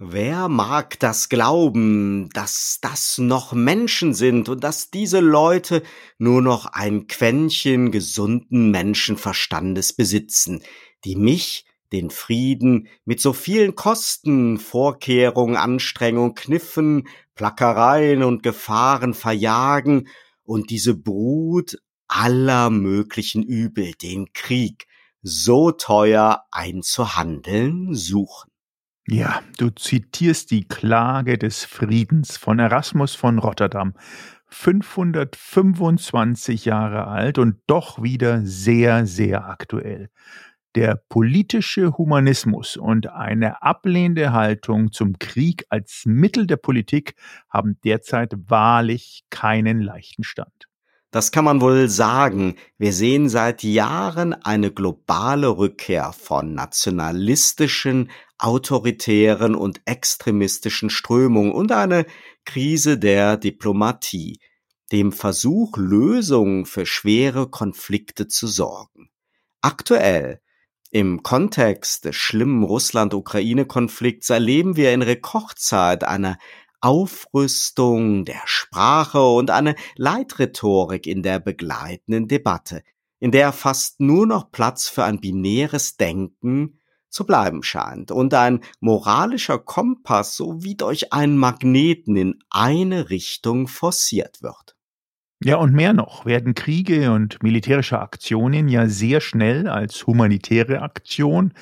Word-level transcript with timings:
Wer 0.00 0.48
mag 0.48 0.98
das 0.98 1.28
glauben, 1.28 2.28
dass 2.30 2.78
das 2.82 3.18
noch 3.18 3.52
Menschen 3.52 4.12
sind 4.12 4.48
und 4.48 4.64
dass 4.64 4.90
diese 4.90 5.20
Leute 5.20 5.84
nur 6.18 6.42
noch 6.42 6.66
ein 6.66 7.06
Quäntchen 7.06 7.92
gesunden 7.92 8.72
Menschenverstandes 8.72 9.92
besitzen, 9.92 10.64
die 11.04 11.14
mich, 11.14 11.64
den 11.92 12.10
Frieden, 12.10 12.88
mit 13.04 13.20
so 13.20 13.32
vielen 13.32 13.76
Kosten, 13.76 14.58
Vorkehrungen, 14.58 15.54
Anstrengungen, 15.54 16.34
Kniffen, 16.34 17.06
Plackereien 17.36 18.24
und 18.24 18.42
Gefahren 18.42 19.14
verjagen 19.14 20.08
und 20.42 20.70
diese 20.70 20.96
Brut 20.96 21.78
aller 22.08 22.68
möglichen 22.68 23.44
Übel, 23.44 23.92
den 23.92 24.32
Krieg, 24.32 24.88
so 25.22 25.70
teuer 25.70 26.42
einzuhandeln 26.50 27.94
suchen. 27.94 28.53
Ja, 29.06 29.42
du 29.58 29.68
zitierst 29.68 30.50
die 30.50 30.66
Klage 30.66 31.36
des 31.36 31.66
Friedens 31.66 32.38
von 32.38 32.58
Erasmus 32.58 33.14
von 33.14 33.38
Rotterdam. 33.38 33.92
525 34.48 36.64
Jahre 36.64 37.06
alt 37.08 37.36
und 37.38 37.56
doch 37.66 38.02
wieder 38.02 38.40
sehr, 38.46 39.04
sehr 39.04 39.46
aktuell. 39.46 40.08
Der 40.74 41.02
politische 41.08 41.98
Humanismus 41.98 42.78
und 42.78 43.08
eine 43.08 43.60
ablehnende 43.62 44.32
Haltung 44.32 44.90
zum 44.90 45.18
Krieg 45.18 45.66
als 45.68 46.04
Mittel 46.06 46.46
der 46.46 46.56
Politik 46.56 47.14
haben 47.50 47.78
derzeit 47.84 48.32
wahrlich 48.48 49.24
keinen 49.28 49.82
leichten 49.82 50.24
Stand. 50.24 50.66
Das 51.14 51.30
kann 51.30 51.44
man 51.44 51.60
wohl 51.60 51.88
sagen. 51.88 52.56
Wir 52.76 52.92
sehen 52.92 53.28
seit 53.28 53.62
Jahren 53.62 54.32
eine 54.34 54.72
globale 54.72 55.46
Rückkehr 55.46 56.12
von 56.12 56.54
nationalistischen, 56.54 58.10
autoritären 58.36 59.54
und 59.54 59.80
extremistischen 59.84 60.90
Strömungen 60.90 61.52
und 61.52 61.70
eine 61.70 62.06
Krise 62.44 62.98
der 62.98 63.36
Diplomatie, 63.36 64.40
dem 64.90 65.12
Versuch, 65.12 65.76
Lösungen 65.76 66.66
für 66.66 66.84
schwere 66.84 67.48
Konflikte 67.48 68.26
zu 68.26 68.48
sorgen. 68.48 69.08
Aktuell 69.60 70.40
im 70.90 71.22
Kontext 71.22 72.06
des 72.06 72.16
schlimmen 72.16 72.64
Russland-Ukraine-Konflikts 72.64 74.30
erleben 74.30 74.76
wir 74.76 74.92
in 74.92 75.02
Rekordzeit 75.02 76.02
eine 76.02 76.38
Aufrüstung 76.84 78.26
der 78.26 78.42
Sprache 78.44 79.22
und 79.22 79.50
eine 79.50 79.74
Leitrhetorik 79.96 81.06
in 81.06 81.22
der 81.22 81.40
begleitenden 81.40 82.28
Debatte, 82.28 82.82
in 83.20 83.30
der 83.30 83.52
fast 83.52 84.00
nur 84.00 84.26
noch 84.26 84.50
Platz 84.50 84.86
für 84.86 85.02
ein 85.02 85.18
binäres 85.18 85.96
Denken 85.96 86.78
zu 87.08 87.24
bleiben 87.24 87.62
scheint 87.62 88.10
und 88.10 88.34
ein 88.34 88.60
moralischer 88.80 89.58
Kompass 89.58 90.36
so 90.36 90.62
wie 90.62 90.74
durch 90.74 91.10
einen 91.10 91.38
Magneten 91.38 92.16
in 92.16 92.38
eine 92.50 93.08
Richtung 93.08 93.66
forciert 93.66 94.42
wird. 94.42 94.76
Ja, 95.42 95.56
und 95.56 95.72
mehr 95.72 95.94
noch 95.94 96.26
werden 96.26 96.54
Kriege 96.54 97.12
und 97.12 97.42
militärische 97.42 97.98
Aktionen 97.98 98.68
ja 98.68 98.88
sehr 98.88 99.22
schnell 99.22 99.68
als 99.68 100.06
humanitäre 100.06 100.82
Aktion 100.82 101.54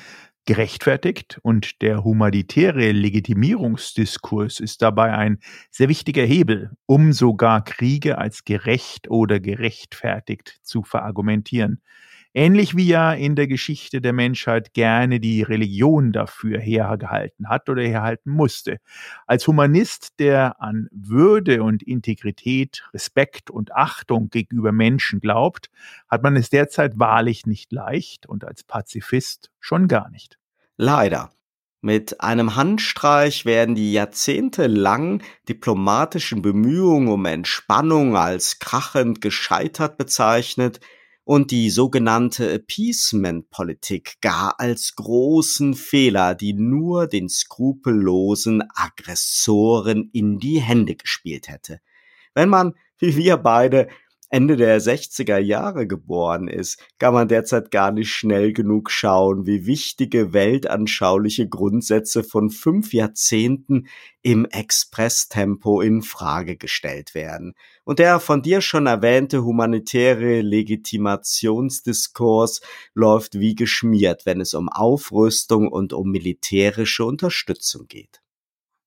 gerechtfertigt 0.45 1.39
und 1.41 1.81
der 1.81 2.03
humanitäre 2.03 2.91
Legitimierungsdiskurs 2.91 4.59
ist 4.59 4.81
dabei 4.81 5.13
ein 5.13 5.39
sehr 5.71 5.89
wichtiger 5.89 6.23
Hebel, 6.23 6.71
um 6.85 7.13
sogar 7.13 7.63
Kriege 7.63 8.17
als 8.17 8.43
gerecht 8.43 9.09
oder 9.09 9.39
gerechtfertigt 9.39 10.59
zu 10.61 10.83
verargumentieren. 10.83 11.81
Ähnlich 12.35 12.75
wie 12.75 12.87
ja 12.87 13.13
in 13.13 13.35
der 13.35 13.45
Geschichte 13.45 14.01
der 14.01 14.13
Menschheit 14.13 14.73
gerne 14.73 15.19
die 15.19 15.43
Religion 15.43 16.11
dafür 16.11 16.59
hergehalten 16.59 17.47
hat 17.47 17.69
oder 17.69 17.83
herhalten 17.83 18.31
musste. 18.31 18.77
Als 19.27 19.47
Humanist, 19.47 20.13
der 20.17 20.59
an 20.59 20.87
Würde 20.91 21.61
und 21.61 21.83
Integrität, 21.83 22.83
Respekt 22.91 23.51
und 23.51 23.75
Achtung 23.75 24.29
gegenüber 24.29 24.71
Menschen 24.71 25.19
glaubt, 25.19 25.69
hat 26.09 26.23
man 26.23 26.35
es 26.35 26.49
derzeit 26.49 26.97
wahrlich 26.97 27.45
nicht 27.45 27.71
leicht 27.71 28.25
und 28.25 28.45
als 28.45 28.63
Pazifist 28.63 29.51
schon 29.59 29.87
gar 29.87 30.09
nicht. 30.09 30.39
Leider. 30.75 31.29
Mit 31.81 32.21
einem 32.21 32.55
Handstreich 32.55 33.45
werden 33.45 33.75
die 33.75 33.91
jahrzehntelang 33.91 35.21
diplomatischen 35.49 36.41
Bemühungen 36.41 37.09
um 37.09 37.25
Entspannung 37.25 38.15
als 38.15 38.59
krachend 38.59 39.19
gescheitert 39.19 39.97
bezeichnet, 39.97 40.79
und 41.25 41.51
die 41.51 41.69
sogenannte 41.69 42.51
Appeasement-Politik 42.53 44.15
gar 44.21 44.59
als 44.59 44.95
großen 44.95 45.73
Fehler, 45.73 46.35
die 46.35 46.53
nur 46.53 47.07
den 47.07 47.29
skrupellosen 47.29 48.63
Aggressoren 48.75 50.09
in 50.11 50.39
die 50.39 50.59
Hände 50.59 50.95
gespielt 50.95 51.47
hätte. 51.47 51.79
Wenn 52.33 52.49
man, 52.49 52.73
wie 52.99 53.15
wir 53.15 53.37
beide, 53.37 53.87
Ende 54.33 54.57
der 54.57 54.81
60er 54.81 55.37
Jahre 55.37 55.85
geboren 55.85 56.47
ist, 56.47 56.83
kann 56.97 57.13
man 57.13 57.27
derzeit 57.27 57.69
gar 57.69 57.91
nicht 57.91 58.09
schnell 58.09 58.51
genug 58.51 58.89
schauen, 58.89 59.45
wie 59.45 59.67
wichtige 59.67 60.33
weltanschauliche 60.33 61.47
Grundsätze 61.47 62.23
von 62.23 62.49
fünf 62.49 62.93
Jahrzehnten 62.93 63.85
im 64.23 64.45
Expresstempo 64.45 65.81
in 65.81 66.01
Frage 66.01 66.57
gestellt 66.57 67.13
werden. 67.13 67.53
Und 67.83 67.99
der 67.99 68.19
von 68.19 68.41
dir 68.41 68.61
schon 68.61 68.87
erwähnte 68.87 69.43
humanitäre 69.43 70.41
Legitimationsdiskurs 70.41 72.61
läuft 72.95 73.37
wie 73.37 73.53
geschmiert, 73.53 74.25
wenn 74.25 74.41
es 74.41 74.55
um 74.55 74.67
Aufrüstung 74.67 75.67
und 75.67 75.93
um 75.93 76.09
militärische 76.09 77.05
Unterstützung 77.05 77.85
geht. 77.87 78.22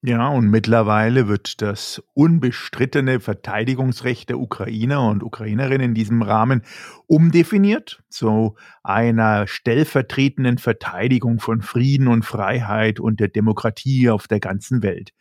Ja, 0.02 0.28
und 0.28 0.50
mittlerweile 0.50 1.26
wird 1.26 1.62
das 1.62 2.02
unbestrittene 2.14 3.18
Verteidigungsrecht 3.18 4.28
der 4.28 4.38
Ukrainer 4.38 5.08
und 5.08 5.22
Ukrainerinnen 5.22 5.88
in 5.88 5.94
diesem 5.94 6.22
Rahmen 6.22 6.62
umdefiniert 7.06 8.02
zu 8.08 8.56
einer 8.84 9.46
stellvertretenden 9.46 10.58
Verteidigung 10.58 11.40
von 11.40 11.62
Frieden 11.62 12.08
und 12.08 12.24
Freiheit 12.24 13.00
und 13.00 13.20
der 13.20 13.28
Demokratie 13.28 14.10
auf 14.10 14.28
der 14.28 14.38
ganzen 14.38 14.82
Welt. 14.82 15.12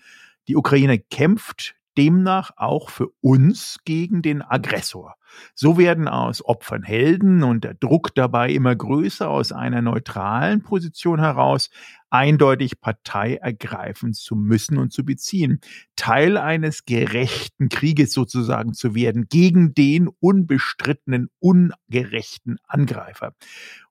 Die 0.48 0.56
Ukraine 0.56 1.00
kämpft 1.00 1.76
demnach 1.98 2.52
auch 2.58 2.90
für 2.90 3.08
uns 3.22 3.80
gegen 3.86 4.22
den 4.22 4.42
Aggressor. 4.42 5.16
So 5.54 5.78
werden 5.78 6.08
aus 6.08 6.44
Opfern 6.44 6.84
Helden 6.84 7.44
und 7.44 7.64
der 7.64 7.74
Druck 7.74 8.14
dabei 8.16 8.52
immer 8.52 8.76
größer 8.76 9.30
aus 9.30 9.52
einer 9.52 9.82
neutralen 9.82 10.62
Position 10.64 11.20
heraus 11.20 11.70
eindeutig 12.16 12.80
Partei 12.80 13.36
ergreifen 13.36 14.14
zu 14.14 14.36
müssen 14.36 14.78
und 14.78 14.94
zu 14.94 15.04
beziehen, 15.04 15.60
Teil 15.98 16.38
eines 16.38 16.86
gerechten 16.86 17.68
Krieges 17.68 18.14
sozusagen 18.14 18.74
zu 18.74 18.96
werden 18.96 19.28
gegen 19.28 19.74
den 19.74 20.08
unbestrittenen, 20.08 21.30
ungerechten 21.40 22.58
Angreifer. 22.64 23.34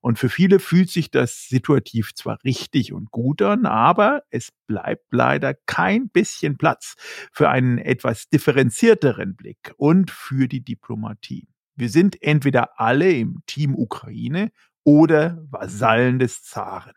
Und 0.00 0.18
für 0.18 0.30
viele 0.30 0.58
fühlt 0.58 0.90
sich 0.90 1.10
das 1.10 1.48
situativ 1.48 2.14
zwar 2.14 2.38
richtig 2.44 2.94
und 2.94 3.10
gut 3.10 3.42
an, 3.42 3.66
aber 3.66 4.22
es 4.30 4.50
bleibt 4.66 5.06
leider 5.10 5.52
kein 5.66 6.08
bisschen 6.08 6.56
Platz 6.56 6.94
für 7.30 7.50
einen 7.50 7.76
etwas 7.76 8.28
differenzierteren 8.30 9.36
Blick 9.36 9.74
und 9.76 10.10
für 10.10 10.48
die 10.48 10.64
Diplomatie. 10.64 11.33
Wir 11.76 11.88
sind 11.88 12.22
entweder 12.22 12.78
alle 12.78 13.12
im 13.12 13.42
Team 13.46 13.74
Ukraine 13.74 14.50
oder 14.84 15.44
Vasallen 15.50 16.18
des 16.18 16.42
Zaren. 16.42 16.92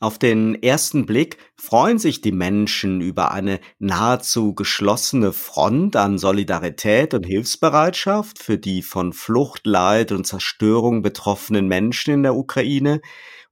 Auf 0.00 0.18
den 0.18 0.60
ersten 0.60 1.06
Blick 1.06 1.36
freuen 1.54 2.00
sich 2.00 2.20
die 2.20 2.32
Menschen 2.32 3.00
über 3.00 3.30
eine 3.30 3.60
nahezu 3.78 4.52
geschlossene 4.52 5.32
Front 5.32 5.94
an 5.94 6.18
Solidarität 6.18 7.14
und 7.14 7.24
Hilfsbereitschaft 7.24 8.40
für 8.42 8.58
die 8.58 8.82
von 8.82 9.12
Flucht, 9.12 9.64
Leid 9.64 10.10
und 10.10 10.26
Zerstörung 10.26 11.02
betroffenen 11.02 11.68
Menschen 11.68 12.14
in 12.14 12.22
der 12.24 12.34
Ukraine 12.34 13.00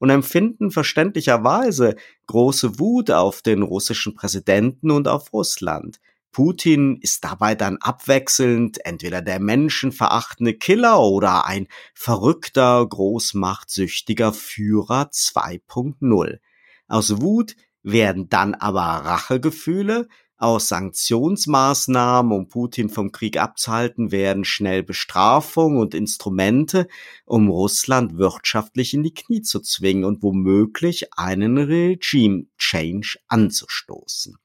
und 0.01 0.11
empfinden 0.11 0.73
verständlicherweise 0.73 1.95
große 2.27 2.81
Wut 2.81 3.13
auf 3.13 3.43
den 3.43 3.63
russischen 3.63 4.17
Präsidenten 4.17 4.91
und 4.91 5.07
auf 5.07 5.33
Russland. 5.33 6.01
Putin 6.33 6.99
ist 7.01 7.25
dabei 7.25 7.55
dann 7.55 7.79
abwechselnd 7.79 8.85
entweder 8.85 9.21
der 9.23 9.41
menschenverachtende 9.41 10.55
Killer 10.55 11.01
oder 11.01 11.47
ein 11.47 11.67
verrückter, 11.95 12.87
großmachtsüchtiger 12.87 14.33
Führer 14.33 15.11
2.0. 15.13 16.39
Aus 16.87 17.21
Wut 17.21 17.57
werden 17.83 18.29
dann 18.29 18.55
aber 18.55 18.83
Rachegefühle, 18.83 20.09
aus 20.41 20.69
Sanktionsmaßnahmen, 20.69 22.33
um 22.33 22.49
Putin 22.49 22.89
vom 22.89 23.13
Krieg 23.13 23.39
abzuhalten, 23.39 24.11
werden 24.11 24.45
schnell 24.45 24.83
Bestrafung 24.83 25.77
und 25.77 25.95
Instrumente, 25.95 26.89
um 27.27 27.51
Russland 27.51 28.17
wirtschaftlich 28.17 28.95
in 28.95 29.03
die 29.03 29.13
Knie 29.13 29.43
zu 29.43 29.61
zwingen 29.61 30.05
und 30.05 30.23
womöglich 30.23 31.13
einen 31.15 31.59
Regime 31.59 32.47
Change 32.57 33.19
anzustoßen. 33.29 34.37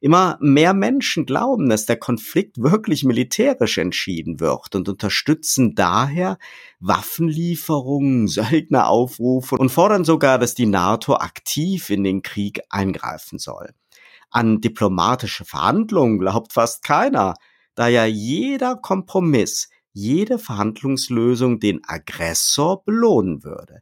Immer 0.00 0.38
mehr 0.40 0.72
Menschen 0.72 1.26
glauben, 1.26 1.68
dass 1.68 1.86
der 1.86 1.96
Konflikt 1.96 2.58
wirklich 2.58 3.04
militärisch 3.04 3.78
entschieden 3.78 4.40
wird 4.40 4.74
und 4.74 4.88
unterstützen 4.88 5.74
daher 5.74 6.38
Waffenlieferungen, 6.80 8.28
Söldneraufrufe 8.28 9.56
und 9.56 9.68
fordern 9.68 10.04
sogar, 10.04 10.38
dass 10.38 10.54
die 10.54 10.66
NATO 10.66 11.16
aktiv 11.16 11.90
in 11.90 12.02
den 12.02 12.22
Krieg 12.22 12.60
eingreifen 12.70 13.38
soll. 13.38 13.74
An 14.34 14.60
diplomatische 14.60 15.44
Verhandlungen 15.44 16.18
glaubt 16.18 16.52
fast 16.52 16.82
keiner, 16.82 17.34
da 17.76 17.86
ja 17.86 18.04
jeder 18.04 18.74
Kompromiss, 18.74 19.68
jede 19.92 20.40
Verhandlungslösung 20.40 21.60
den 21.60 21.82
Aggressor 21.86 22.82
belohnen 22.82 23.44
würde. 23.44 23.78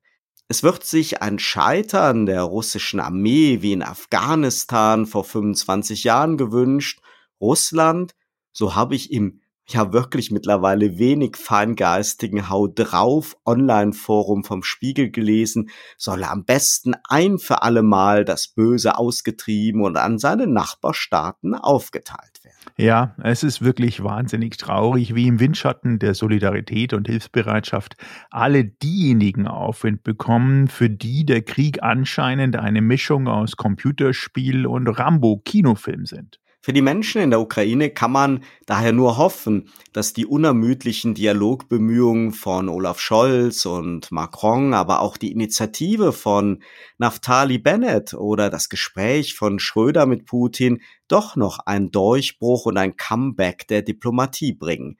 Es 0.48 0.62
wird 0.62 0.84
sich 0.84 1.22
ein 1.22 1.38
Scheitern 1.38 2.26
der 2.26 2.42
russischen 2.42 3.00
Armee 3.00 3.62
wie 3.62 3.72
in 3.72 3.82
Afghanistan 3.82 5.06
vor 5.06 5.24
25 5.24 6.04
Jahren 6.04 6.36
gewünscht. 6.36 7.00
Russland, 7.40 8.14
so 8.52 8.74
habe 8.74 8.94
ich 8.94 9.10
im 9.10 9.40
ja 9.72 9.92
wirklich 9.92 10.30
mittlerweile 10.30 10.98
wenig 10.98 11.36
feingeistigen 11.36 12.48
Hau 12.48 12.68
drauf 12.68 13.36
Online-Forum 13.44 14.44
vom 14.44 14.62
Spiegel 14.62 15.10
gelesen, 15.10 15.70
solle 15.96 16.28
am 16.30 16.44
besten 16.44 16.94
ein 17.08 17.38
für 17.38 17.62
alle 17.62 17.82
Mal 17.82 18.24
das 18.24 18.48
Böse 18.48 18.96
ausgetrieben 18.96 19.82
und 19.82 19.96
an 19.96 20.18
seine 20.18 20.46
Nachbarstaaten 20.46 21.54
aufgeteilt 21.54 22.44
werden. 22.44 22.56
Ja, 22.76 23.14
es 23.22 23.42
ist 23.42 23.62
wirklich 23.62 24.02
wahnsinnig 24.02 24.56
traurig, 24.56 25.14
wie 25.14 25.26
im 25.26 25.40
Windschatten 25.40 25.98
der 25.98 26.14
Solidarität 26.14 26.94
und 26.94 27.06
Hilfsbereitschaft 27.06 27.96
alle 28.30 28.64
diejenigen 28.64 29.46
Aufwind 29.46 30.02
bekommen, 30.02 30.68
für 30.68 30.88
die 30.88 31.26
der 31.26 31.42
Krieg 31.42 31.82
anscheinend 31.82 32.56
eine 32.56 32.80
Mischung 32.80 33.28
aus 33.28 33.56
Computerspiel 33.56 34.66
und 34.66 34.88
Rambo-Kinofilm 34.88 36.06
sind. 36.06 36.41
Für 36.64 36.72
die 36.72 36.80
Menschen 36.80 37.20
in 37.20 37.30
der 37.30 37.40
Ukraine 37.40 37.90
kann 37.90 38.12
man 38.12 38.44
daher 38.66 38.92
nur 38.92 39.16
hoffen, 39.16 39.68
dass 39.92 40.12
die 40.12 40.26
unermüdlichen 40.26 41.12
Dialogbemühungen 41.12 42.30
von 42.30 42.68
Olaf 42.68 43.00
Scholz 43.00 43.66
und 43.66 44.12
Macron, 44.12 44.72
aber 44.72 45.00
auch 45.00 45.16
die 45.16 45.32
Initiative 45.32 46.12
von 46.12 46.62
Naftali 46.98 47.58
Bennett 47.58 48.14
oder 48.14 48.48
das 48.48 48.68
Gespräch 48.68 49.34
von 49.34 49.58
Schröder 49.58 50.06
mit 50.06 50.24
Putin 50.24 50.82
doch 51.08 51.34
noch 51.34 51.58
einen 51.58 51.90
Durchbruch 51.90 52.66
und 52.66 52.76
ein 52.76 52.96
Comeback 52.96 53.66
der 53.66 53.82
Diplomatie 53.82 54.52
bringen. 54.52 54.98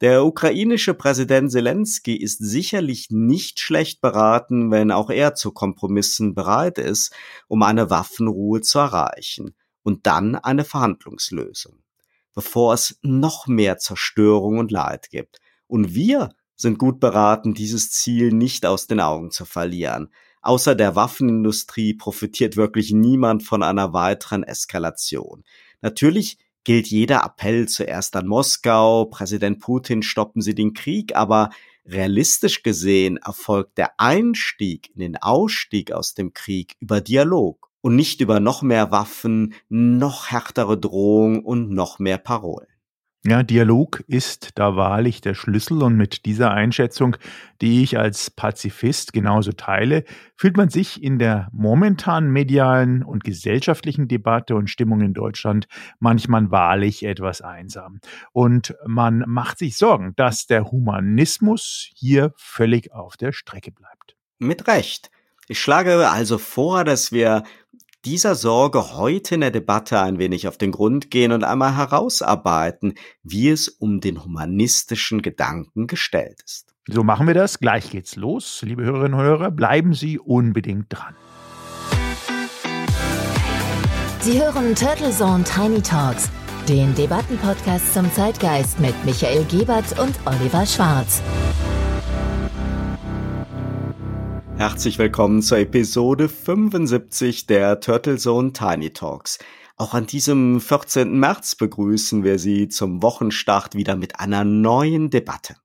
Der 0.00 0.24
ukrainische 0.24 0.94
Präsident 0.94 1.52
Zelensky 1.52 2.16
ist 2.16 2.38
sicherlich 2.38 3.10
nicht 3.10 3.60
schlecht 3.60 4.00
beraten, 4.00 4.72
wenn 4.72 4.90
auch 4.90 5.10
er 5.10 5.36
zu 5.36 5.52
Kompromissen 5.52 6.34
bereit 6.34 6.78
ist, 6.78 7.14
um 7.46 7.62
eine 7.62 7.88
Waffenruhe 7.88 8.62
zu 8.62 8.80
erreichen 8.80 9.54
und 9.84 10.06
dann 10.06 10.34
eine 10.34 10.64
Verhandlungslösung, 10.64 11.78
bevor 12.34 12.74
es 12.74 12.98
noch 13.02 13.46
mehr 13.46 13.78
Zerstörung 13.78 14.58
und 14.58 14.72
Leid 14.72 15.10
gibt. 15.10 15.40
Und 15.68 15.94
wir 15.94 16.34
sind 16.56 16.78
gut 16.78 16.98
beraten, 16.98 17.54
dieses 17.54 17.90
Ziel 17.90 18.32
nicht 18.32 18.66
aus 18.66 18.86
den 18.88 19.00
Augen 19.00 19.30
zu 19.30 19.44
verlieren. 19.44 20.10
Außer 20.42 20.74
der 20.74 20.96
Waffenindustrie 20.96 21.94
profitiert 21.94 22.56
wirklich 22.56 22.92
niemand 22.92 23.42
von 23.42 23.62
einer 23.62 23.92
weiteren 23.92 24.42
Eskalation. 24.42 25.44
Natürlich 25.80 26.38
gilt 26.64 26.86
jeder 26.86 27.24
Appell 27.24 27.68
zuerst 27.68 28.16
an 28.16 28.26
Moskau, 28.26 29.06
Präsident 29.06 29.60
Putin, 29.60 30.02
stoppen 30.02 30.42
Sie 30.42 30.54
den 30.54 30.72
Krieg, 30.72 31.14
aber 31.14 31.50
realistisch 31.86 32.62
gesehen 32.62 33.18
erfolgt 33.18 33.76
der 33.76 34.00
Einstieg 34.00 34.90
in 34.94 35.00
den 35.00 35.16
Ausstieg 35.16 35.92
aus 35.92 36.14
dem 36.14 36.32
Krieg 36.32 36.76
über 36.80 37.00
Dialog 37.00 37.70
und 37.84 37.96
nicht 37.96 38.22
über 38.22 38.40
noch 38.40 38.62
mehr 38.62 38.90
Waffen, 38.90 39.52
noch 39.68 40.30
härtere 40.30 40.78
Drohungen 40.78 41.44
und 41.44 41.68
noch 41.68 41.98
mehr 41.98 42.16
Parolen. 42.16 42.66
Ja, 43.26 43.42
Dialog 43.42 44.02
ist 44.06 44.52
da 44.54 44.74
wahrlich 44.74 45.20
der 45.20 45.34
Schlüssel 45.34 45.82
und 45.82 45.94
mit 45.94 46.24
dieser 46.24 46.50
Einschätzung, 46.50 47.18
die 47.60 47.82
ich 47.82 47.98
als 47.98 48.30
Pazifist 48.30 49.12
genauso 49.12 49.52
teile, 49.52 50.04
fühlt 50.34 50.56
man 50.56 50.70
sich 50.70 51.02
in 51.02 51.18
der 51.18 51.48
momentanen 51.52 52.30
medialen 52.30 53.02
und 53.02 53.22
gesellschaftlichen 53.22 54.08
Debatte 54.08 54.56
und 54.56 54.70
Stimmung 54.70 55.02
in 55.02 55.12
Deutschland 55.12 55.66
manchmal 56.00 56.50
wahrlich 56.50 57.04
etwas 57.04 57.42
einsam. 57.42 58.00
Und 58.32 58.74
man 58.86 59.24
macht 59.26 59.58
sich 59.58 59.76
Sorgen, 59.76 60.14
dass 60.16 60.46
der 60.46 60.70
Humanismus 60.70 61.90
hier 61.94 62.32
völlig 62.36 62.92
auf 62.92 63.18
der 63.18 63.32
Strecke 63.32 63.72
bleibt. 63.72 64.16
Mit 64.38 64.68
Recht. 64.68 65.10
Ich 65.46 65.60
schlage 65.60 66.08
also 66.08 66.38
vor, 66.38 66.84
dass 66.84 67.12
wir 67.12 67.42
dieser 68.04 68.34
Sorge 68.34 68.94
heute 68.94 69.36
in 69.36 69.40
der 69.40 69.50
Debatte 69.50 70.00
ein 70.00 70.18
wenig 70.18 70.46
auf 70.46 70.58
den 70.58 70.72
Grund 70.72 71.10
gehen 71.10 71.32
und 71.32 71.44
einmal 71.44 71.76
herausarbeiten, 71.76 72.94
wie 73.22 73.48
es 73.48 73.68
um 73.68 74.00
den 74.00 74.24
humanistischen 74.24 75.22
Gedanken 75.22 75.86
gestellt 75.86 76.42
ist. 76.44 76.74
So 76.86 77.02
machen 77.02 77.26
wir 77.26 77.34
das. 77.34 77.60
Gleich 77.60 77.90
geht's 77.90 78.16
los. 78.16 78.62
Liebe 78.62 78.84
Hörerinnen 78.84 79.18
und 79.18 79.24
Hörer, 79.24 79.50
bleiben 79.50 79.94
Sie 79.94 80.18
unbedingt 80.18 80.86
dran. 80.90 81.14
Sie 84.20 84.40
hören 84.40 84.74
Turtle 84.74 85.10
Zone 85.10 85.44
Tiny 85.44 85.82
Talks, 85.82 86.30
den 86.68 86.94
Debattenpodcast 86.94 87.94
zum 87.94 88.12
Zeitgeist 88.12 88.80
mit 88.80 88.94
Michael 89.04 89.44
Gebert 89.44 89.98
und 89.98 90.14
Oliver 90.26 90.66
Schwarz. 90.66 91.22
Herzlich 94.56 95.00
willkommen 95.00 95.42
zur 95.42 95.58
Episode 95.58 96.28
75 96.28 97.46
der 97.46 97.80
Turtle 97.80 98.18
Zone 98.18 98.52
Tiny 98.52 98.90
Talks. 98.90 99.40
Auch 99.76 99.94
an 99.94 100.06
diesem 100.06 100.60
14. 100.60 101.18
März 101.18 101.56
begrüßen 101.56 102.22
wir 102.22 102.38
Sie 102.38 102.68
zum 102.68 103.02
Wochenstart 103.02 103.74
wieder 103.74 103.96
mit 103.96 104.20
einer 104.20 104.44
neuen 104.44 105.10
Debatte. 105.10 105.56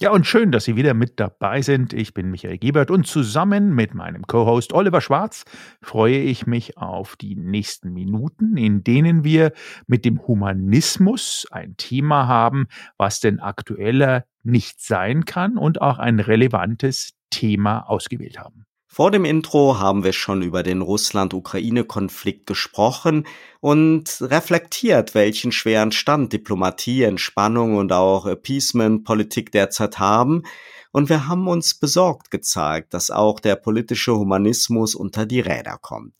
Ja, 0.00 0.12
und 0.12 0.28
schön, 0.28 0.52
dass 0.52 0.64
Sie 0.64 0.76
wieder 0.76 0.94
mit 0.94 1.18
dabei 1.18 1.60
sind. 1.60 1.92
Ich 1.92 2.14
bin 2.14 2.30
Michael 2.30 2.58
Gebert 2.58 2.92
und 2.92 3.08
zusammen 3.08 3.74
mit 3.74 3.94
meinem 3.94 4.22
Co-Host 4.28 4.72
Oliver 4.72 5.00
Schwarz 5.00 5.44
freue 5.82 6.20
ich 6.20 6.46
mich 6.46 6.78
auf 6.78 7.16
die 7.16 7.34
nächsten 7.34 7.92
Minuten, 7.92 8.56
in 8.56 8.84
denen 8.84 9.24
wir 9.24 9.52
mit 9.88 10.04
dem 10.04 10.24
Humanismus 10.28 11.48
ein 11.50 11.76
Thema 11.76 12.28
haben, 12.28 12.68
was 12.96 13.18
denn 13.18 13.40
aktueller 13.40 14.24
nicht 14.44 14.80
sein 14.80 15.24
kann 15.24 15.58
und 15.58 15.82
auch 15.82 15.98
ein 15.98 16.20
relevantes 16.20 17.17
Thema 17.30 17.88
ausgewählt 17.88 18.38
haben. 18.38 18.64
Vor 18.90 19.10
dem 19.10 19.26
Intro 19.26 19.78
haben 19.78 20.02
wir 20.02 20.14
schon 20.14 20.40
über 20.42 20.62
den 20.62 20.80
Russland-Ukraine-Konflikt 20.80 22.46
gesprochen 22.46 23.26
und 23.60 24.18
reflektiert, 24.22 25.14
welchen 25.14 25.52
schweren 25.52 25.92
Stand 25.92 26.32
Diplomatie, 26.32 27.02
Entspannung 27.02 27.76
und 27.76 27.92
auch 27.92 28.26
Appeasement-Politik 28.26 29.52
derzeit 29.52 29.98
haben. 29.98 30.42
Und 30.90 31.10
wir 31.10 31.28
haben 31.28 31.48
uns 31.48 31.74
besorgt 31.74 32.30
gezeigt, 32.30 32.94
dass 32.94 33.10
auch 33.10 33.40
der 33.40 33.56
politische 33.56 34.16
Humanismus 34.16 34.94
unter 34.94 35.26
die 35.26 35.40
Räder 35.40 35.78
kommt. 35.80 36.14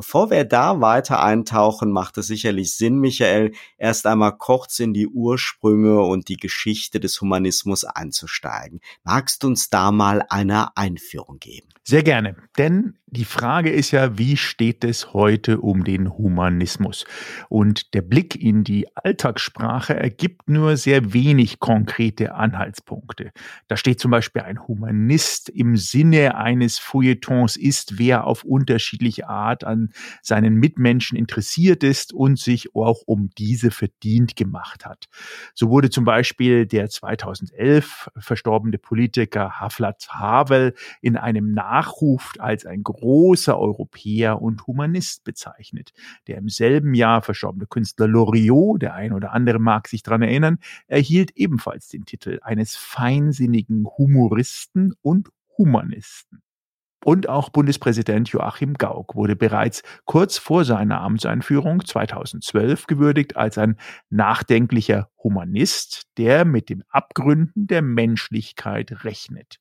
Bevor 0.00 0.30
wir 0.30 0.44
da 0.44 0.80
weiter 0.80 1.22
eintauchen, 1.22 1.92
macht 1.92 2.16
es 2.16 2.26
sicherlich 2.26 2.74
Sinn, 2.74 3.00
Michael, 3.00 3.52
erst 3.76 4.06
einmal 4.06 4.34
kurz 4.34 4.78
in 4.78 4.94
die 4.94 5.06
Ursprünge 5.06 6.00
und 6.00 6.30
die 6.30 6.38
Geschichte 6.38 7.00
des 7.00 7.20
Humanismus 7.20 7.84
einzusteigen. 7.84 8.80
Magst 9.04 9.42
du 9.42 9.48
uns 9.48 9.68
da 9.68 9.92
mal 9.92 10.24
eine 10.30 10.74
Einführung 10.74 11.38
geben? 11.38 11.68
Sehr 11.82 12.02
gerne, 12.02 12.36
denn 12.56 12.94
die 13.12 13.24
Frage 13.24 13.70
ist 13.70 13.90
ja, 13.90 14.16
wie 14.16 14.36
steht 14.36 14.84
es 14.84 15.12
heute 15.12 15.60
um 15.60 15.82
den 15.82 16.16
Humanismus? 16.16 17.04
Und 17.48 17.92
der 17.94 18.02
Blick 18.02 18.36
in 18.36 18.62
die 18.62 18.86
Alltagssprache 18.94 19.96
ergibt 19.96 20.48
nur 20.48 20.76
sehr 20.76 21.12
wenig 21.12 21.58
konkrete 21.58 22.36
Anhaltspunkte. 22.36 23.32
Da 23.66 23.76
steht 23.76 23.98
zum 23.98 24.12
Beispiel 24.12 24.42
ein 24.42 24.68
Humanist 24.68 25.48
im 25.48 25.76
Sinne 25.76 26.36
eines 26.36 26.78
Feuilletons 26.78 27.56
ist, 27.56 27.98
wer 27.98 28.28
auf 28.28 28.44
unterschiedliche 28.44 29.28
Art 29.28 29.64
an 29.64 29.89
seinen 30.22 30.54
Mitmenschen 30.56 31.16
interessiert 31.16 31.82
ist 31.82 32.12
und 32.12 32.38
sich 32.38 32.74
auch 32.74 33.02
um 33.06 33.30
diese 33.38 33.70
verdient 33.70 34.36
gemacht 34.36 34.84
hat. 34.84 35.06
So 35.54 35.70
wurde 35.70 35.90
zum 35.90 36.04
Beispiel 36.04 36.66
der 36.66 36.88
2011 36.88 38.10
verstorbene 38.18 38.78
Politiker 38.78 39.60
Haflat 39.60 40.08
Havel 40.10 40.74
in 41.00 41.16
einem 41.16 41.52
Nachruf 41.52 42.32
als 42.38 42.66
ein 42.66 42.82
großer 42.82 43.58
Europäer 43.58 44.40
und 44.40 44.66
Humanist 44.66 45.24
bezeichnet. 45.24 45.92
Der 46.26 46.38
im 46.38 46.48
selben 46.48 46.94
Jahr 46.94 47.22
verstorbene 47.22 47.66
Künstler 47.66 48.08
Loriot, 48.08 48.82
der 48.82 48.94
ein 48.94 49.12
oder 49.12 49.32
andere 49.32 49.58
mag 49.58 49.88
sich 49.88 50.02
daran 50.02 50.22
erinnern, 50.22 50.58
erhielt 50.86 51.32
ebenfalls 51.36 51.88
den 51.88 52.04
Titel 52.04 52.38
eines 52.42 52.76
feinsinnigen 52.76 53.86
Humoristen 53.86 54.94
und 55.02 55.30
Humanisten. 55.58 56.42
Und 57.02 57.28
auch 57.28 57.48
Bundespräsident 57.48 58.28
Joachim 58.28 58.74
Gauck 58.74 59.14
wurde 59.14 59.34
bereits 59.34 59.82
kurz 60.04 60.36
vor 60.36 60.64
seiner 60.64 61.00
Amtseinführung 61.00 61.84
2012 61.84 62.86
gewürdigt 62.86 63.36
als 63.36 63.56
ein 63.56 63.76
nachdenklicher 64.10 65.08
Humanist, 65.22 66.08
der 66.18 66.44
mit 66.44 66.68
den 66.68 66.84
Abgründen 66.90 67.66
der 67.66 67.80
Menschlichkeit 67.80 69.04
rechnet. 69.04 69.60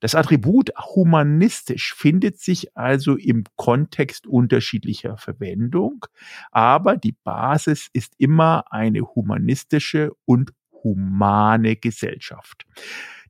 Das 0.00 0.14
Attribut 0.14 0.70
humanistisch 0.94 1.94
findet 1.94 2.40
sich 2.40 2.76
also 2.76 3.16
im 3.16 3.44
Kontext 3.56 4.26
unterschiedlicher 4.26 5.16
Verwendung, 5.18 6.06
aber 6.50 6.96
die 6.96 7.16
Basis 7.24 7.88
ist 7.92 8.14
immer 8.18 8.72
eine 8.72 9.02
humanistische 9.02 10.12
und 10.24 10.52
humane 10.82 11.76
Gesellschaft. 11.76 12.66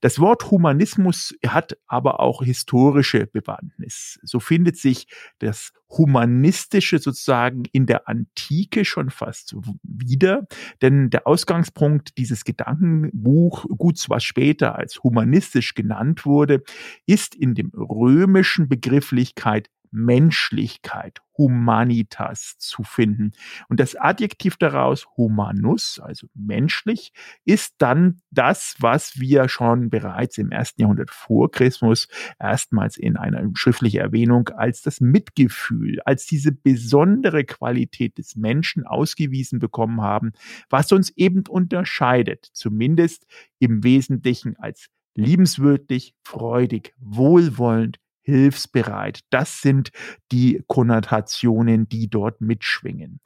Das 0.02 0.18
Wort 0.18 0.50
Humanismus 0.50 1.32
hat 1.46 1.78
aber 1.86 2.18
auch 2.18 2.42
historische 2.42 3.28
Bewandtnis. 3.28 4.18
So 4.24 4.40
findet 4.40 4.76
sich 4.76 5.06
das 5.38 5.72
Humanistische 5.88 6.98
sozusagen 6.98 7.62
in 7.70 7.86
der 7.86 8.08
Antike 8.08 8.84
schon 8.84 9.10
fast 9.10 9.54
wieder, 9.84 10.48
denn 10.82 11.10
der 11.10 11.28
Ausgangspunkt 11.28 12.18
dieses 12.18 12.44
Gedankenbuch, 12.44 13.64
gut 13.78 14.04
was 14.08 14.24
später 14.24 14.76
als 14.76 15.04
humanistisch 15.04 15.74
genannt 15.74 16.26
wurde, 16.26 16.64
ist 17.06 17.36
in 17.36 17.54
dem 17.54 17.70
römischen 17.72 18.68
Begrifflichkeit 18.68 19.70
Menschlichkeit, 19.92 21.20
Humanitas 21.36 22.56
zu 22.58 22.82
finden. 22.82 23.32
Und 23.68 23.78
das 23.78 23.94
Adjektiv 23.94 24.56
daraus, 24.56 25.06
humanus, 25.16 26.00
also 26.02 26.26
menschlich, 26.34 27.12
ist 27.44 27.74
dann 27.78 28.20
das, 28.30 28.74
was 28.80 29.20
wir 29.20 29.48
schon 29.48 29.90
bereits 29.90 30.38
im 30.38 30.50
ersten 30.50 30.82
Jahrhundert 30.82 31.10
vor 31.10 31.50
Christus 31.50 32.08
erstmals 32.38 32.96
in 32.96 33.16
einer 33.16 33.48
schriftlichen 33.54 34.00
Erwähnung 34.00 34.48
als 34.48 34.82
das 34.82 35.00
Mitgefühl, 35.00 36.00
als 36.04 36.26
diese 36.26 36.52
besondere 36.52 37.44
Qualität 37.44 38.18
des 38.18 38.36
Menschen 38.36 38.86
ausgewiesen 38.86 39.58
bekommen 39.58 40.00
haben, 40.00 40.32
was 40.70 40.90
uns 40.92 41.10
eben 41.10 41.44
unterscheidet, 41.48 42.48
zumindest 42.52 43.26
im 43.58 43.84
Wesentlichen 43.84 44.56
als 44.58 44.88
liebenswürdig, 45.14 46.14
freudig, 46.22 46.94
wohlwollend, 46.98 47.98
hilfsbereit. 48.22 49.20
Das 49.30 49.60
sind 49.60 49.90
die 50.30 50.62
Konnotationen, 50.66 51.88
die 51.88 52.08
dort 52.08 52.40
mitschwingen. 52.40 53.20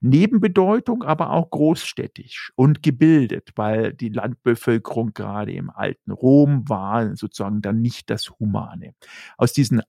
Nebenbedeutung 0.00 1.02
aber 1.02 1.30
auch 1.30 1.50
großstädtisch 1.50 2.52
und 2.54 2.82
gebildet, 2.82 3.50
weil 3.56 3.92
die 3.92 4.10
Landbevölkerung 4.10 5.12
gerade 5.12 5.52
im 5.52 5.70
alten 5.70 6.12
Rom 6.12 6.68
war 6.68 7.16
sozusagen 7.16 7.62
dann 7.62 7.80
nicht 7.80 8.08
das 8.10 8.30
Humane. 8.38 8.94
Aus 9.36 9.52
diesen 9.52 9.82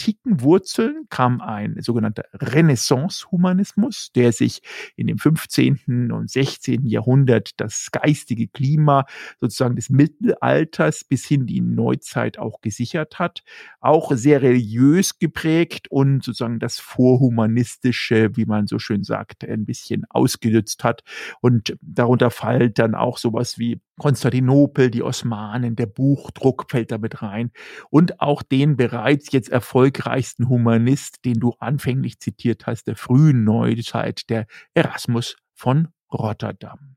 antiken 0.00 0.40
Wurzeln 0.40 1.06
kam 1.10 1.42
ein 1.42 1.76
sogenannter 1.80 2.24
Renaissance-Humanismus, 2.32 4.12
der 4.14 4.32
sich 4.32 4.62
in 4.96 5.08
dem 5.08 5.18
15. 5.18 6.10
und 6.10 6.30
16. 6.30 6.86
Jahrhundert 6.86 7.60
das 7.60 7.88
geistige 7.92 8.48
Klima 8.48 9.04
sozusagen 9.40 9.76
des 9.76 9.90
Mittelalters 9.90 11.04
bis 11.04 11.26
hin 11.26 11.42
in 11.42 11.46
die 11.46 11.60
Neuzeit 11.60 12.38
auch 12.38 12.62
gesichert 12.62 13.18
hat, 13.18 13.42
auch 13.80 14.12
sehr 14.12 14.40
religiös 14.40 15.18
geprägt 15.18 15.90
und 15.90 16.24
sozusagen 16.24 16.60
das 16.60 16.78
Vorhumanistische, 16.78 18.36
wie 18.36 18.46
man 18.46 18.66
so 18.66 18.78
schön 18.78 19.04
sagt, 19.04 19.44
ein 19.44 19.66
bisschen 19.66 20.04
ausgenutzt 20.08 20.82
hat. 20.82 21.02
Und 21.42 21.76
darunter 21.82 22.30
fällt 22.30 22.78
dann 22.78 22.94
auch 22.94 23.18
sowas 23.18 23.58
wie 23.58 23.82
Konstantinopel, 24.00 24.90
die 24.90 25.02
Osmanen, 25.02 25.76
der 25.76 25.84
Buchdruck 25.84 26.70
fällt 26.70 26.90
damit 26.90 27.20
rein 27.20 27.50
und 27.90 28.18
auch 28.18 28.42
den 28.42 28.78
bereits 28.78 29.30
jetzt 29.30 29.50
erfolgreichsten 29.50 30.48
Humanist, 30.48 31.22
den 31.26 31.38
du 31.38 31.52
anfänglich 31.58 32.18
zitiert 32.18 32.66
hast, 32.66 32.86
der 32.86 32.96
frühen 32.96 33.44
Neuzeit, 33.44 34.30
der 34.30 34.46
Erasmus 34.72 35.36
von 35.52 35.88
Rotterdam. 36.10 36.96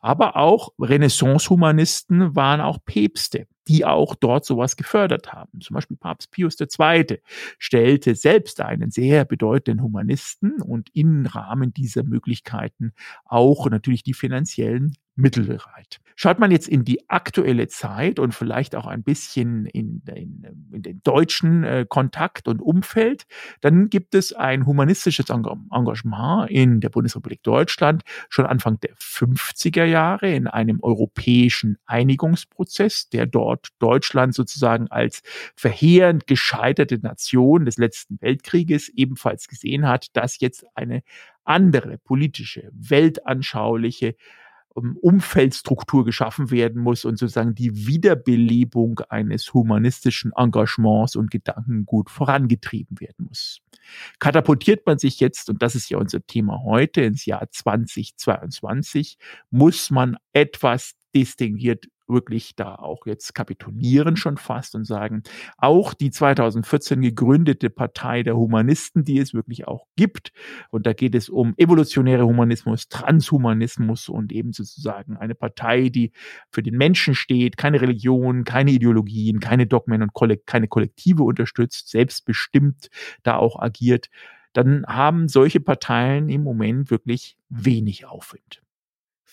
Aber 0.00 0.36
auch 0.36 0.68
Renaissance-Humanisten 0.80 2.36
waren 2.36 2.60
auch 2.60 2.78
Päpste, 2.84 3.48
die 3.66 3.84
auch 3.84 4.14
dort 4.14 4.44
sowas 4.44 4.76
gefördert 4.76 5.32
haben. 5.32 5.60
Zum 5.60 5.74
Beispiel 5.74 5.96
Papst 5.96 6.30
Pius 6.30 6.56
II. 6.60 7.20
stellte 7.58 8.14
selbst 8.14 8.60
einen 8.60 8.92
sehr 8.92 9.24
bedeutenden 9.24 9.82
Humanisten 9.82 10.62
und 10.62 10.88
im 10.94 11.26
Rahmen 11.26 11.74
dieser 11.74 12.04
Möglichkeiten 12.04 12.92
auch 13.24 13.68
natürlich 13.68 14.04
die 14.04 14.14
finanziellen 14.14 14.94
Mittel 15.16 15.44
bereit. 15.44 16.00
Schaut 16.16 16.38
man 16.38 16.50
jetzt 16.50 16.68
in 16.68 16.84
die 16.84 17.08
aktuelle 17.08 17.66
Zeit 17.66 18.18
und 18.18 18.34
vielleicht 18.34 18.76
auch 18.76 18.86
ein 18.86 19.02
bisschen 19.02 19.66
in, 19.66 20.02
in, 20.06 20.42
in 20.72 20.82
den 20.82 21.00
deutschen 21.02 21.64
äh, 21.64 21.86
Kontakt 21.88 22.46
und 22.46 22.60
Umfeld, 22.60 23.26
dann 23.60 23.90
gibt 23.90 24.14
es 24.14 24.32
ein 24.32 24.66
humanistisches 24.66 25.26
Engagement 25.30 26.50
in 26.50 26.80
der 26.80 26.88
Bundesrepublik 26.88 27.42
Deutschland 27.42 28.02
schon 28.28 28.46
Anfang 28.46 28.78
der 28.80 28.94
50er 28.96 29.84
Jahre 29.84 30.32
in 30.32 30.46
einem 30.46 30.78
europäischen 30.82 31.78
Einigungsprozess, 31.86 33.08
der 33.08 33.26
dort 33.26 33.68
Deutschland 33.80 34.34
sozusagen 34.34 34.88
als 34.88 35.22
verheerend 35.56 36.26
gescheiterte 36.26 36.98
Nation 36.98 37.64
des 37.64 37.76
letzten 37.76 38.20
Weltkrieges 38.20 38.88
ebenfalls 38.88 39.48
gesehen 39.48 39.86
hat, 39.86 40.08
dass 40.16 40.38
jetzt 40.40 40.64
eine 40.74 41.02
andere 41.44 41.98
politische, 41.98 42.70
weltanschauliche 42.72 44.16
Umfeldstruktur 44.74 46.04
geschaffen 46.04 46.50
werden 46.50 46.82
muss 46.82 47.04
und 47.04 47.18
sozusagen 47.18 47.54
die 47.54 47.86
Wiederbelebung 47.86 49.00
eines 49.08 49.54
humanistischen 49.54 50.32
Engagements 50.36 51.14
und 51.16 51.30
Gedankengut 51.30 52.10
vorangetrieben 52.10 52.98
werden 53.00 53.26
muss. 53.28 53.60
Katapultiert 54.18 54.84
man 54.86 54.98
sich 54.98 55.20
jetzt, 55.20 55.48
und 55.48 55.62
das 55.62 55.74
ist 55.74 55.90
ja 55.90 55.98
unser 55.98 56.26
Thema 56.26 56.62
heute, 56.64 57.02
ins 57.02 57.24
Jahr 57.24 57.48
2022, 57.50 59.18
muss 59.50 59.90
man 59.90 60.16
etwas 60.32 60.94
distinguiert 61.14 61.86
wirklich 62.06 62.56
da 62.56 62.74
auch 62.74 63.06
jetzt 63.06 63.34
kapitulieren 63.34 64.16
schon 64.16 64.36
fast 64.36 64.74
und 64.74 64.84
sagen, 64.84 65.22
auch 65.56 65.94
die 65.94 66.10
2014 66.10 67.00
gegründete 67.00 67.70
Partei 67.70 68.22
der 68.22 68.36
Humanisten, 68.36 69.04
die 69.04 69.18
es 69.18 69.34
wirklich 69.34 69.66
auch 69.66 69.86
gibt, 69.96 70.32
und 70.70 70.86
da 70.86 70.92
geht 70.92 71.14
es 71.14 71.28
um 71.28 71.54
evolutionäre 71.56 72.26
Humanismus, 72.26 72.88
Transhumanismus 72.88 74.08
und 74.08 74.32
eben 74.32 74.52
sozusagen 74.52 75.16
eine 75.16 75.34
Partei, 75.34 75.88
die 75.88 76.12
für 76.50 76.62
den 76.62 76.76
Menschen 76.76 77.14
steht, 77.14 77.56
keine 77.56 77.80
Religion, 77.80 78.44
keine 78.44 78.72
Ideologien, 78.72 79.40
keine 79.40 79.66
Dogmen 79.66 80.02
und 80.02 80.12
keine 80.46 80.68
Kollektive 80.68 81.22
unterstützt, 81.22 81.90
selbstbestimmt 81.90 82.90
da 83.22 83.36
auch 83.36 83.60
agiert, 83.60 84.08
dann 84.52 84.84
haben 84.86 85.28
solche 85.28 85.60
Parteien 85.60 86.28
im 86.28 86.42
Moment 86.42 86.90
wirklich 86.90 87.36
wenig 87.48 88.06
Aufwind. 88.06 88.63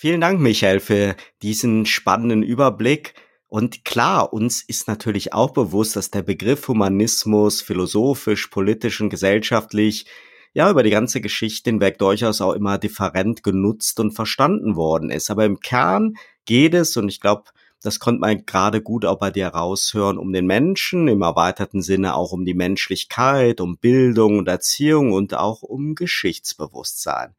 Vielen 0.01 0.22
Dank, 0.22 0.39
Michael, 0.39 0.79
für 0.79 1.15
diesen 1.43 1.86
spannenden 1.86 2.41
Überblick. 2.41 3.13
Und 3.48 3.86
klar, 3.86 4.34
uns 4.34 4.63
ist 4.63 4.88
natürlich 4.88 5.31
auch 5.31 5.51
bewusst, 5.51 5.96
dass 5.96 6.10
der 6.10 6.24
Begriff 6.24 6.67
Humanismus 6.67 7.62
philosophisch, 7.62 8.48
politisch 8.48 9.00
und 9.00 9.12
gesellschaftlich 9.12 10.08
ja 10.55 10.72
über 10.72 10.81
die 10.81 10.89
ganze 10.89 11.22
Geschichte 11.22 11.70
hinweg 11.70 12.00
durchaus 12.00 12.41
auch 12.41 12.53
immer 12.53 12.79
different 12.79 13.43
genutzt 13.43 14.00
und 14.00 14.13
verstanden 14.13 14.75
worden 14.75 15.12
ist. 15.12 15.29
Aber 15.29 15.46
im 15.46 15.60
Kern 15.60 16.15
geht 16.46 16.74
es, 16.74 16.98
und 16.98 17.08
ich 17.08 17.22
glaube, 17.22 17.51
das 17.84 18.00
konnte 18.00 18.22
man 18.22 18.43
gerade 18.48 18.81
gut 18.81 19.05
auch 19.05 19.20
bei 19.20 19.29
dir 19.29 19.50
raushören, 19.50 20.17
um 20.17 20.34
den 20.34 20.48
Menschen, 20.48 21.10
im 21.10 21.22
erweiterten 21.22 21.84
Sinne 21.84 22.15
auch 22.15 22.31
um 22.31 22.43
die 22.43 22.55
Menschlichkeit, 22.55 23.62
um 23.62 23.77
Bildung 23.77 24.39
und 24.39 24.48
Erziehung 24.48 25.13
und 25.13 25.36
auch 25.36 25.62
um 25.62 25.93
Geschichtsbewusstsein. 25.93 27.36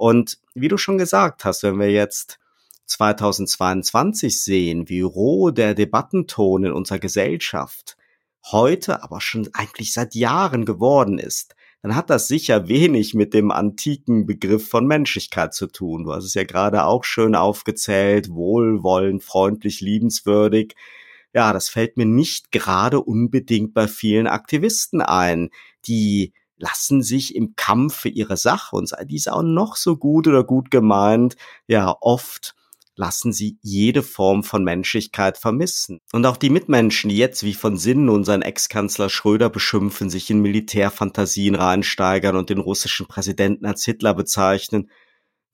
Und 0.00 0.38
wie 0.54 0.68
du 0.68 0.78
schon 0.78 0.96
gesagt 0.96 1.44
hast, 1.44 1.62
wenn 1.62 1.78
wir 1.78 1.90
jetzt 1.90 2.38
2022 2.86 4.42
sehen, 4.42 4.88
wie 4.88 5.02
roh 5.02 5.50
der 5.50 5.74
Debattenton 5.74 6.64
in 6.64 6.72
unserer 6.72 6.98
Gesellschaft 6.98 7.98
heute, 8.50 9.02
aber 9.02 9.20
schon 9.20 9.50
eigentlich 9.52 9.92
seit 9.92 10.14
Jahren 10.14 10.64
geworden 10.64 11.18
ist, 11.18 11.54
dann 11.82 11.94
hat 11.94 12.08
das 12.08 12.28
sicher 12.28 12.66
wenig 12.66 13.12
mit 13.12 13.34
dem 13.34 13.50
antiken 13.50 14.24
Begriff 14.24 14.70
von 14.70 14.86
Menschlichkeit 14.86 15.52
zu 15.52 15.66
tun. 15.66 16.04
Du 16.04 16.14
hast 16.14 16.24
es 16.24 16.32
ja 16.32 16.44
gerade 16.44 16.84
auch 16.86 17.04
schön 17.04 17.34
aufgezählt, 17.34 18.30
wohlwollend, 18.30 19.22
freundlich, 19.22 19.82
liebenswürdig. 19.82 20.76
Ja, 21.34 21.52
das 21.52 21.68
fällt 21.68 21.98
mir 21.98 22.06
nicht 22.06 22.52
gerade 22.52 23.02
unbedingt 23.02 23.74
bei 23.74 23.86
vielen 23.86 24.28
Aktivisten 24.28 25.02
ein, 25.02 25.50
die 25.84 26.32
lassen 26.60 27.02
sich 27.02 27.34
im 27.34 27.54
Kampf 27.56 27.94
für 27.94 28.08
ihre 28.08 28.36
Sache 28.36 28.76
und 28.76 28.88
sei 28.88 29.04
dies 29.04 29.28
auch 29.28 29.42
noch 29.42 29.76
so 29.76 29.96
gut 29.96 30.28
oder 30.28 30.44
gut 30.44 30.70
gemeint, 30.70 31.36
ja 31.66 31.96
oft 32.00 32.54
lassen 32.96 33.32
sie 33.32 33.58
jede 33.62 34.02
Form 34.02 34.44
von 34.44 34.62
Menschlichkeit 34.62 35.38
vermissen. 35.38 36.00
Und 36.12 36.26
auch 36.26 36.36
die 36.36 36.50
Mitmenschen, 36.50 37.08
die 37.08 37.16
jetzt 37.16 37.44
wie 37.44 37.54
von 37.54 37.78
Sinnen 37.78 38.10
unseren 38.10 38.42
Ex-Kanzler 38.42 39.08
Schröder 39.08 39.48
beschimpfen, 39.48 40.10
sich 40.10 40.28
in 40.28 40.42
Militärfantasien 40.42 41.54
reinsteigern 41.54 42.36
und 42.36 42.50
den 42.50 42.58
russischen 42.58 43.06
Präsidenten 43.06 43.64
als 43.64 43.84
Hitler 43.84 44.12
bezeichnen, 44.12 44.90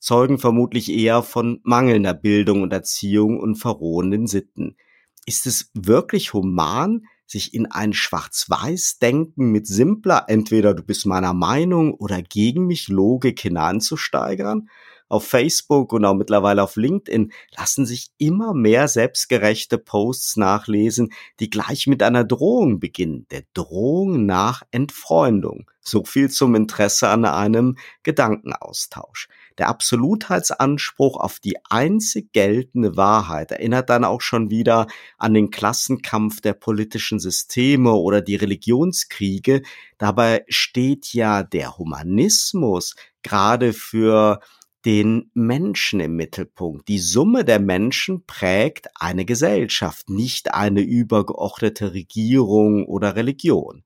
zeugen 0.01 0.39
vermutlich 0.39 0.91
eher 0.91 1.23
von 1.23 1.61
mangelnder 1.63 2.15
Bildung 2.15 2.63
und 2.63 2.73
Erziehung 2.73 3.39
und 3.39 3.55
verrohenden 3.55 4.27
Sitten. 4.27 4.77
Ist 5.25 5.47
es 5.47 5.71
wirklich 5.73 6.33
human, 6.33 7.07
sich 7.27 7.55
in 7.55 7.67
ein 7.67 7.93
Schwarz-Weiß-Denken 7.93 9.51
mit 9.51 9.67
simpler, 9.67 10.25
entweder 10.29 10.75
du 10.75 10.83
bist 10.83 11.07
meiner 11.07 11.35
Meinung 11.35 11.95
oder 11.95 12.23
gegen 12.23 12.67
mich 12.67 12.89
Logik 12.89 13.41
hineinzusteigern? 13.41 14.69
auf 15.09 15.27
Facebook 15.27 15.93
und 15.93 16.05
auch 16.05 16.15
mittlerweile 16.15 16.63
auf 16.63 16.77
LinkedIn 16.77 17.33
lassen 17.57 17.87
sich 17.87 18.11
immer 18.19 18.55
mehr 18.55 18.89
selbstgerechte 18.89 19.79
Posts 19.79 20.37
nachlesen, 20.37 21.13
die 21.41 21.51
gleich 21.51 21.87
mit 21.87 22.03
einer 22.03 22.25
Drohung 22.25 22.81
beginnen, 22.81 23.27
der 23.31 23.43
Drohung 23.55 24.27
nach 24.27 24.63
Entfreundung. 24.71 25.71
So 25.81 26.05
viel 26.05 26.31
zum 26.31 26.55
Interesse 26.55 27.09
an 27.09 27.25
einem 27.25 27.77
Gedankenaustausch. 28.03 29.29
Der 29.59 29.69
Absolutheitsanspruch 29.69 31.17
auf 31.17 31.41
die 31.41 31.57
einzig 31.71 32.33
geltende 32.33 32.97
Wahrheit 32.97 33.53
erinnert 33.53 33.89
dann 33.91 34.05
auch 34.05 34.21
schon 34.21 34.51
wieder 34.51 34.87
an 35.19 35.35
den 35.35 35.51
Klassenkampf 35.51 36.41
der 36.41 36.53
politischen 36.53 37.19
Systeme 37.19 37.93
oder 37.93 38.21
die 38.21 38.37
Religionskriege. 38.37 39.63
Dabei 39.99 40.45
steht 40.49 41.13
ja 41.15 41.43
der 41.43 41.79
Humanismus 41.79 42.95
gerade 43.23 43.73
für 43.73 44.41
den 44.85 45.33
Menschen 45.35 45.99
im 45.99 46.15
Mittelpunkt. 46.15 46.87
Die 46.87 47.01
Summe 47.01 47.45
der 47.45 47.59
Menschen 47.59 48.25
prägt 48.25 48.87
eine 48.95 49.25
Gesellschaft, 49.25 50.09
nicht 50.09 50.55
eine 50.55 50.81
übergeordnete 50.81 51.93
Regierung 51.93 52.87
oder 52.87 53.17
Religion. 53.17 53.83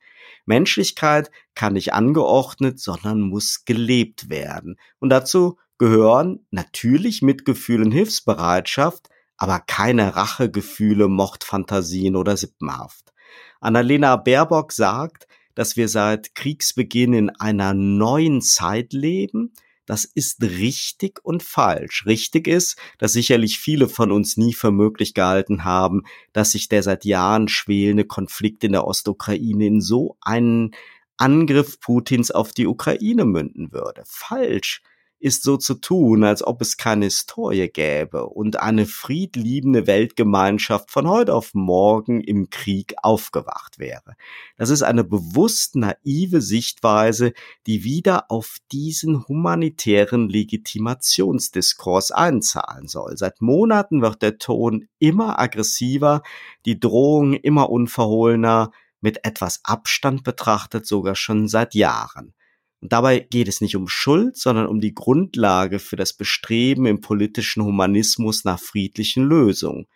Menschlichkeit 0.51 1.31
kann 1.55 1.75
nicht 1.75 1.95
angeordnet, 1.95 2.81
sondern 2.81 3.21
muss 3.21 3.65
gelebt 3.65 4.29
werden. 4.29 4.77
Und 4.99 5.11
dazu 5.11 5.59
gehören 5.79 6.45
natürlich 6.51 7.23
Mitgefühl 7.23 7.83
und 7.83 7.93
Hilfsbereitschaft, 7.93 9.09
aber 9.37 9.61
keine 9.61 10.17
Rachegefühle, 10.17 11.09
Mordfantasien 11.09 12.17
oder 12.17 12.37
Sippenhaft. 12.37 13.13
Annalena 13.61 14.17
Baerbock 14.17 14.73
sagt, 14.73 15.29
dass 15.55 15.77
wir 15.77 15.89
seit 15.89 16.35
Kriegsbeginn 16.35 17.13
in 17.13 17.31
einer 17.31 17.73
neuen 17.73 18.43
Zeit 18.43 18.93
leben, 18.93 19.53
das 19.91 20.05
ist 20.05 20.41
richtig 20.41 21.19
und 21.25 21.43
falsch. 21.43 22.07
Richtig 22.07 22.47
ist, 22.47 22.79
dass 22.99 23.13
sicherlich 23.13 23.59
viele 23.59 23.89
von 23.89 24.13
uns 24.13 24.37
nie 24.37 24.55
für 24.55 24.71
möglich 24.71 25.15
gehalten 25.15 25.65
haben, 25.65 26.05
dass 26.33 26.53
sich 26.53 26.69
der 26.69 26.85
seit 26.85 27.05
Jahren 27.05 27.49
schwelende 27.49 28.05
Konflikt 28.05 28.63
in 28.63 28.71
der 28.71 28.87
Ostukraine 28.87 29.67
in 29.67 29.81
so 29.81 30.17
einen 30.21 30.77
Angriff 31.17 31.81
Putins 31.81 32.31
auf 32.31 32.53
die 32.53 32.69
Ukraine 32.69 33.25
münden 33.25 33.73
würde. 33.73 34.05
Falsch 34.07 34.81
ist 35.21 35.43
so 35.43 35.59
zu 35.59 35.75
tun, 35.75 36.25
als 36.25 36.45
ob 36.45 36.63
es 36.63 36.79
keine 36.79 37.05
Historie 37.05 37.69
gäbe 37.69 38.27
und 38.27 38.59
eine 38.59 38.87
friedliebende 38.87 39.87
Weltgemeinschaft 39.87 40.91
von 40.91 41.07
heute 41.07 41.35
auf 41.35 41.53
morgen 41.53 42.23
im 42.23 42.49
Krieg 42.49 42.95
aufgewacht 43.03 43.79
wäre. 43.79 44.15
Das 44.57 44.71
ist 44.71 44.83
eine 44.83 45.05
bewusst 45.05 45.77
naive 45.77 46.41
Sichtweise, 46.41 47.35
die 47.67 47.85
wieder 47.85 48.31
auf 48.31 48.57
diesen 48.73 49.29
humanitären 49.29 50.31
Legitimationsdiskurs 50.31 52.13
einzahlen 52.13 52.89
soll. 52.89 53.17
Seit 53.19 53.43
Monaten 53.43 54.01
wird 54.01 54.23
der 54.23 54.39
Ton 54.39 54.89
immer 54.99 55.39
aggressiver, 55.39 56.23
die 56.65 56.81
Drohung 56.81 57.35
immer 57.35 57.69
unverhohlener, 57.69 58.73
mit 59.03 59.25
etwas 59.25 59.61
Abstand 59.65 60.25
betrachtet 60.25 60.87
sogar 60.87 61.15
schon 61.15 61.49
seit 61.49 61.75
Jahren. 61.75 62.35
Und 62.81 62.93
dabei 62.93 63.21
geht 63.21 63.49
es 63.49 63.61
nicht 63.61 63.77
um 63.77 63.89
Schuld, 63.89 64.37
sondern 64.37 64.67
um 64.67 64.81
die 64.81 64.95
Grundlage 64.95 65.79
für 65.79 65.97
das 65.97 66.15
Bestreben 66.15 66.87
im 66.87 67.01
politischen 67.01 67.63
Humanismus 67.63 68.45
nach 68.45 68.59
friedlichen 68.59 69.25
Lösungen. 69.25 69.87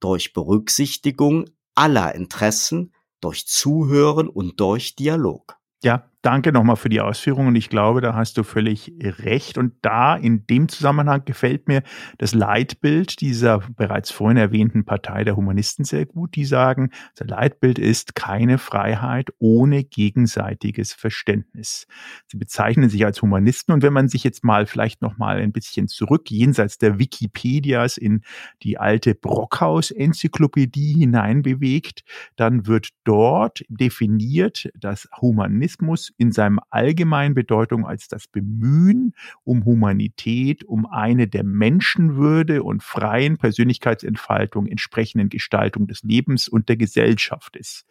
Durch 0.00 0.32
Berücksichtigung 0.32 1.46
aller 1.74 2.14
Interessen, 2.14 2.92
durch 3.20 3.46
Zuhören 3.46 4.28
und 4.28 4.58
durch 4.58 4.96
Dialog. 4.96 5.56
Ja, 5.82 6.11
Danke 6.22 6.52
nochmal 6.52 6.76
für 6.76 6.88
die 6.88 7.00
Ausführungen. 7.00 7.56
Ich 7.56 7.68
glaube, 7.68 8.00
da 8.00 8.14
hast 8.14 8.38
du 8.38 8.44
völlig 8.44 8.92
recht. 9.02 9.58
Und 9.58 9.74
da 9.82 10.14
in 10.14 10.46
dem 10.46 10.68
Zusammenhang 10.68 11.24
gefällt 11.24 11.66
mir 11.66 11.82
das 12.18 12.32
Leitbild 12.32 13.20
dieser 13.20 13.58
bereits 13.58 14.12
vorhin 14.12 14.36
erwähnten 14.36 14.84
Partei 14.84 15.24
der 15.24 15.34
Humanisten 15.34 15.84
sehr 15.84 16.06
gut. 16.06 16.36
Die 16.36 16.44
sagen, 16.44 16.90
das 17.16 17.26
Leitbild 17.26 17.80
ist 17.80 18.14
keine 18.14 18.58
Freiheit 18.58 19.30
ohne 19.40 19.82
gegenseitiges 19.82 20.92
Verständnis. 20.92 21.88
Sie 22.28 22.36
bezeichnen 22.36 22.88
sich 22.88 23.04
als 23.04 23.20
Humanisten. 23.20 23.74
Und 23.74 23.82
wenn 23.82 23.92
man 23.92 24.06
sich 24.06 24.22
jetzt 24.22 24.44
mal 24.44 24.66
vielleicht 24.66 25.02
nochmal 25.02 25.38
ein 25.38 25.50
bisschen 25.50 25.88
zurück 25.88 26.30
jenseits 26.30 26.78
der 26.78 27.00
Wikipedias 27.00 27.96
in 27.96 28.22
die 28.62 28.78
alte 28.78 29.16
Brockhaus-Enzyklopädie 29.16 30.92
hineinbewegt, 31.00 32.04
dann 32.36 32.68
wird 32.68 32.90
dort 33.02 33.64
definiert, 33.68 34.70
dass 34.78 35.08
Humanismus 35.20 36.11
in 36.16 36.32
seinem 36.32 36.60
allgemeinen 36.70 37.34
Bedeutung 37.34 37.86
als 37.86 38.08
das 38.08 38.28
Bemühen 38.28 39.14
um 39.44 39.64
Humanität, 39.64 40.64
um 40.64 40.86
eine 40.86 41.28
der 41.28 41.44
Menschenwürde 41.44 42.62
und 42.62 42.82
freien 42.82 43.38
Persönlichkeitsentfaltung 43.38 44.66
entsprechenden 44.66 45.28
Gestaltung 45.28 45.86
des 45.86 46.02
Lebens 46.02 46.48
und 46.48 46.68
der 46.68 46.76
Gesellschaft 46.76 47.56
ist. 47.56 47.84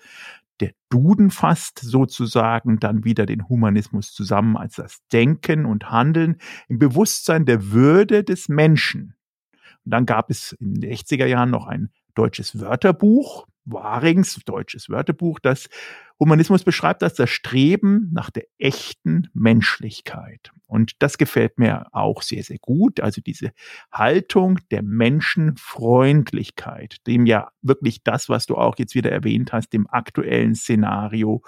Der 0.59 0.73
Duden 0.89 1.31
fasst 1.31 1.79
sozusagen 1.79 2.79
dann 2.79 3.03
wieder 3.03 3.25
den 3.25 3.49
Humanismus 3.49 4.13
zusammen 4.13 4.57
als 4.57 4.75
das 4.75 4.99
Denken 5.11 5.65
und 5.65 5.89
Handeln 5.89 6.37
im 6.67 6.77
Bewusstsein 6.77 7.45
der 7.45 7.71
Würde 7.71 8.23
des 8.23 8.47
Menschen. 8.47 9.15
Und 9.83 9.91
dann 9.91 10.05
gab 10.05 10.29
es 10.29 10.51
in 10.53 10.75
den 10.75 10.91
60er 10.91 11.25
Jahren 11.25 11.49
noch 11.49 11.65
ein 11.65 11.89
deutsches 12.15 12.59
Wörterbuch, 12.59 13.47
Warings, 13.65 14.39
deutsches 14.45 14.89
Wörterbuch, 14.89 15.39
das 15.39 15.69
Humanismus 16.21 16.63
beschreibt 16.63 17.01
als 17.01 17.15
das 17.15 17.31
Streben 17.31 18.11
nach 18.13 18.29
der 18.29 18.43
echten 18.59 19.29
Menschlichkeit. 19.33 20.51
Und 20.67 20.91
das 20.99 21.17
gefällt 21.17 21.57
mir 21.57 21.87
auch 21.93 22.21
sehr, 22.21 22.43
sehr 22.43 22.59
gut. 22.59 22.99
Also 22.99 23.21
diese 23.21 23.53
Haltung 23.91 24.59
der 24.69 24.83
Menschenfreundlichkeit, 24.83 26.97
dem 27.07 27.25
ja 27.25 27.49
wirklich 27.63 28.03
das, 28.03 28.29
was 28.29 28.45
du 28.45 28.55
auch 28.55 28.77
jetzt 28.77 28.93
wieder 28.93 29.11
erwähnt 29.11 29.51
hast, 29.51 29.73
dem 29.73 29.87
aktuellen 29.89 30.53
Szenario, 30.53 31.41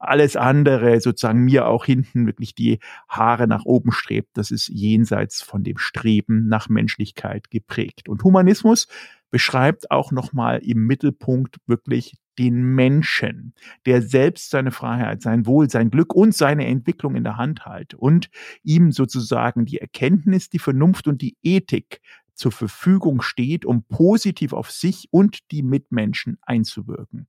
alles 0.00 0.34
andere 0.34 1.00
sozusagen 1.00 1.44
mir 1.44 1.68
auch 1.68 1.84
hinten 1.84 2.26
wirklich 2.26 2.56
die 2.56 2.80
Haare 3.08 3.46
nach 3.46 3.64
oben 3.64 3.92
strebt, 3.92 4.36
das 4.36 4.50
ist 4.50 4.66
jenseits 4.66 5.40
von 5.40 5.62
dem 5.62 5.78
Streben 5.78 6.48
nach 6.48 6.68
Menschlichkeit 6.68 7.48
geprägt. 7.48 8.08
Und 8.08 8.24
Humanismus 8.24 8.88
beschreibt 9.30 9.90
auch 9.90 10.12
nochmal 10.12 10.58
im 10.58 10.86
Mittelpunkt 10.86 11.56
wirklich 11.66 12.14
den 12.38 12.62
Menschen, 12.74 13.54
der 13.86 14.02
selbst 14.02 14.50
seine 14.50 14.70
Freiheit, 14.70 15.22
sein 15.22 15.46
Wohl, 15.46 15.70
sein 15.70 15.90
Glück 15.90 16.14
und 16.14 16.34
seine 16.34 16.66
Entwicklung 16.66 17.16
in 17.16 17.24
der 17.24 17.36
Hand 17.36 17.64
hat 17.64 17.94
und 17.94 18.28
ihm 18.62 18.92
sozusagen 18.92 19.64
die 19.64 19.78
Erkenntnis, 19.78 20.50
die 20.50 20.58
Vernunft 20.58 21.08
und 21.08 21.22
die 21.22 21.36
Ethik 21.42 22.00
zur 22.36 22.52
Verfügung 22.52 23.22
steht, 23.22 23.64
um 23.64 23.82
positiv 23.82 24.52
auf 24.52 24.70
sich 24.70 25.08
und 25.10 25.50
die 25.50 25.62
Mitmenschen 25.62 26.38
einzuwirken. 26.42 27.26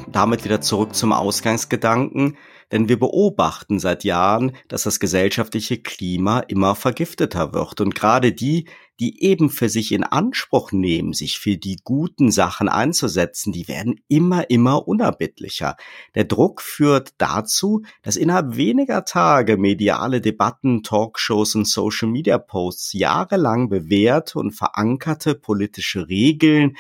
Damit 0.09 0.45
wieder 0.45 0.61
zurück 0.61 0.95
zum 0.95 1.15
Ausgangsgedanken. 1.15 2.37
Denn 2.73 2.89
wir 2.89 2.99
beobachten 2.99 3.79
seit 3.79 4.03
Jahren, 4.05 4.53
dass 4.69 4.83
das 4.83 5.01
gesellschaftliche 5.01 5.81
Klima 5.81 6.41
immer 6.41 6.75
vergifteter 6.75 7.55
wird. 7.55 7.81
Und 7.81 7.95
gerade 7.95 8.33
die, 8.33 8.67
die 9.01 9.23
eben 9.23 9.51
für 9.51 9.69
sich 9.69 9.93
in 9.93 10.05
Anspruch 10.05 10.73
nehmen, 10.73 11.13
sich 11.13 11.39
für 11.39 11.57
die 11.57 11.77
guten 11.85 12.31
Sachen 12.31 12.69
einzusetzen, 12.69 13.53
die 13.53 13.69
werden 13.69 14.01
immer, 14.09 14.49
immer 14.51 14.89
unerbittlicher. 14.89 15.77
Der 16.15 16.25
Druck 16.25 16.63
führt 16.63 17.15
dazu, 17.19 17.83
dass 18.03 18.17
innerhalb 18.17 18.57
weniger 18.57 19.05
Tage 19.05 19.57
mediale 19.59 20.21
Debatten, 20.21 20.83
Talkshows 20.83 21.55
und 21.55 21.67
Social-Media-Posts 21.67 22.95
jahrelang 22.95 23.69
bewährte 23.69 24.39
und 24.39 24.53
verankerte 24.53 25.35
politische 25.35 26.09
Regeln 26.09 26.77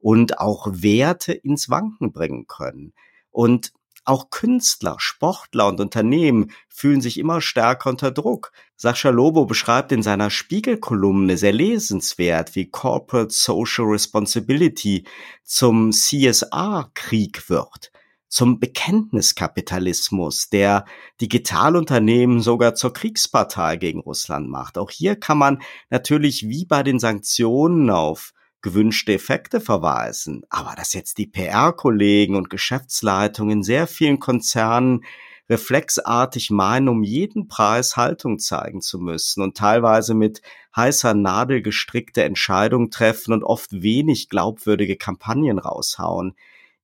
und 0.00 0.38
auch 0.38 0.66
Werte 0.70 1.32
ins 1.32 1.70
Wanken 1.70 2.12
bringen 2.12 2.46
können. 2.46 2.92
Und 3.30 3.72
auch 4.04 4.30
Künstler, 4.30 4.96
Sportler 4.98 5.68
und 5.68 5.80
Unternehmen 5.80 6.52
fühlen 6.68 7.00
sich 7.00 7.18
immer 7.18 7.40
stärker 7.40 7.90
unter 7.90 8.10
Druck. 8.10 8.52
Sascha 8.76 9.10
Lobo 9.10 9.44
beschreibt 9.44 9.92
in 9.92 10.02
seiner 10.02 10.30
Spiegelkolumne 10.30 11.36
sehr 11.36 11.52
lesenswert, 11.52 12.54
wie 12.54 12.70
Corporate 12.70 13.32
Social 13.32 13.84
Responsibility 13.86 15.04
zum 15.44 15.92
CSR-Krieg 15.92 17.50
wird, 17.50 17.92
zum 18.28 18.58
Bekenntniskapitalismus, 18.58 20.48
der 20.48 20.86
Digitalunternehmen 21.20 22.40
sogar 22.40 22.74
zur 22.74 22.92
Kriegspartei 22.92 23.76
gegen 23.76 24.00
Russland 24.00 24.48
macht. 24.48 24.78
Auch 24.78 24.90
hier 24.90 25.16
kann 25.16 25.38
man 25.38 25.62
natürlich 25.90 26.48
wie 26.48 26.64
bei 26.64 26.82
den 26.82 26.98
Sanktionen 26.98 27.90
auf 27.90 28.32
gewünschte 28.62 29.14
Effekte 29.14 29.60
verweisen. 29.60 30.42
Aber 30.50 30.74
dass 30.76 30.92
jetzt 30.92 31.18
die 31.18 31.26
PR-Kollegen 31.26 32.36
und 32.36 32.50
Geschäftsleitungen 32.50 33.58
in 33.58 33.62
sehr 33.62 33.86
vielen 33.86 34.18
Konzernen 34.18 35.04
reflexartig 35.48 36.50
meinen, 36.50 36.88
um 36.88 37.02
jeden 37.02 37.48
Preis 37.48 37.96
Haltung 37.96 38.38
zeigen 38.38 38.80
zu 38.80 39.00
müssen 39.00 39.42
und 39.42 39.56
teilweise 39.56 40.14
mit 40.14 40.42
heißer 40.76 41.14
Nadel 41.14 41.60
gestrickte 41.60 42.22
Entscheidungen 42.22 42.92
treffen 42.92 43.32
und 43.32 43.42
oft 43.42 43.82
wenig 43.82 44.28
glaubwürdige 44.28 44.96
Kampagnen 44.96 45.58
raushauen, 45.58 46.36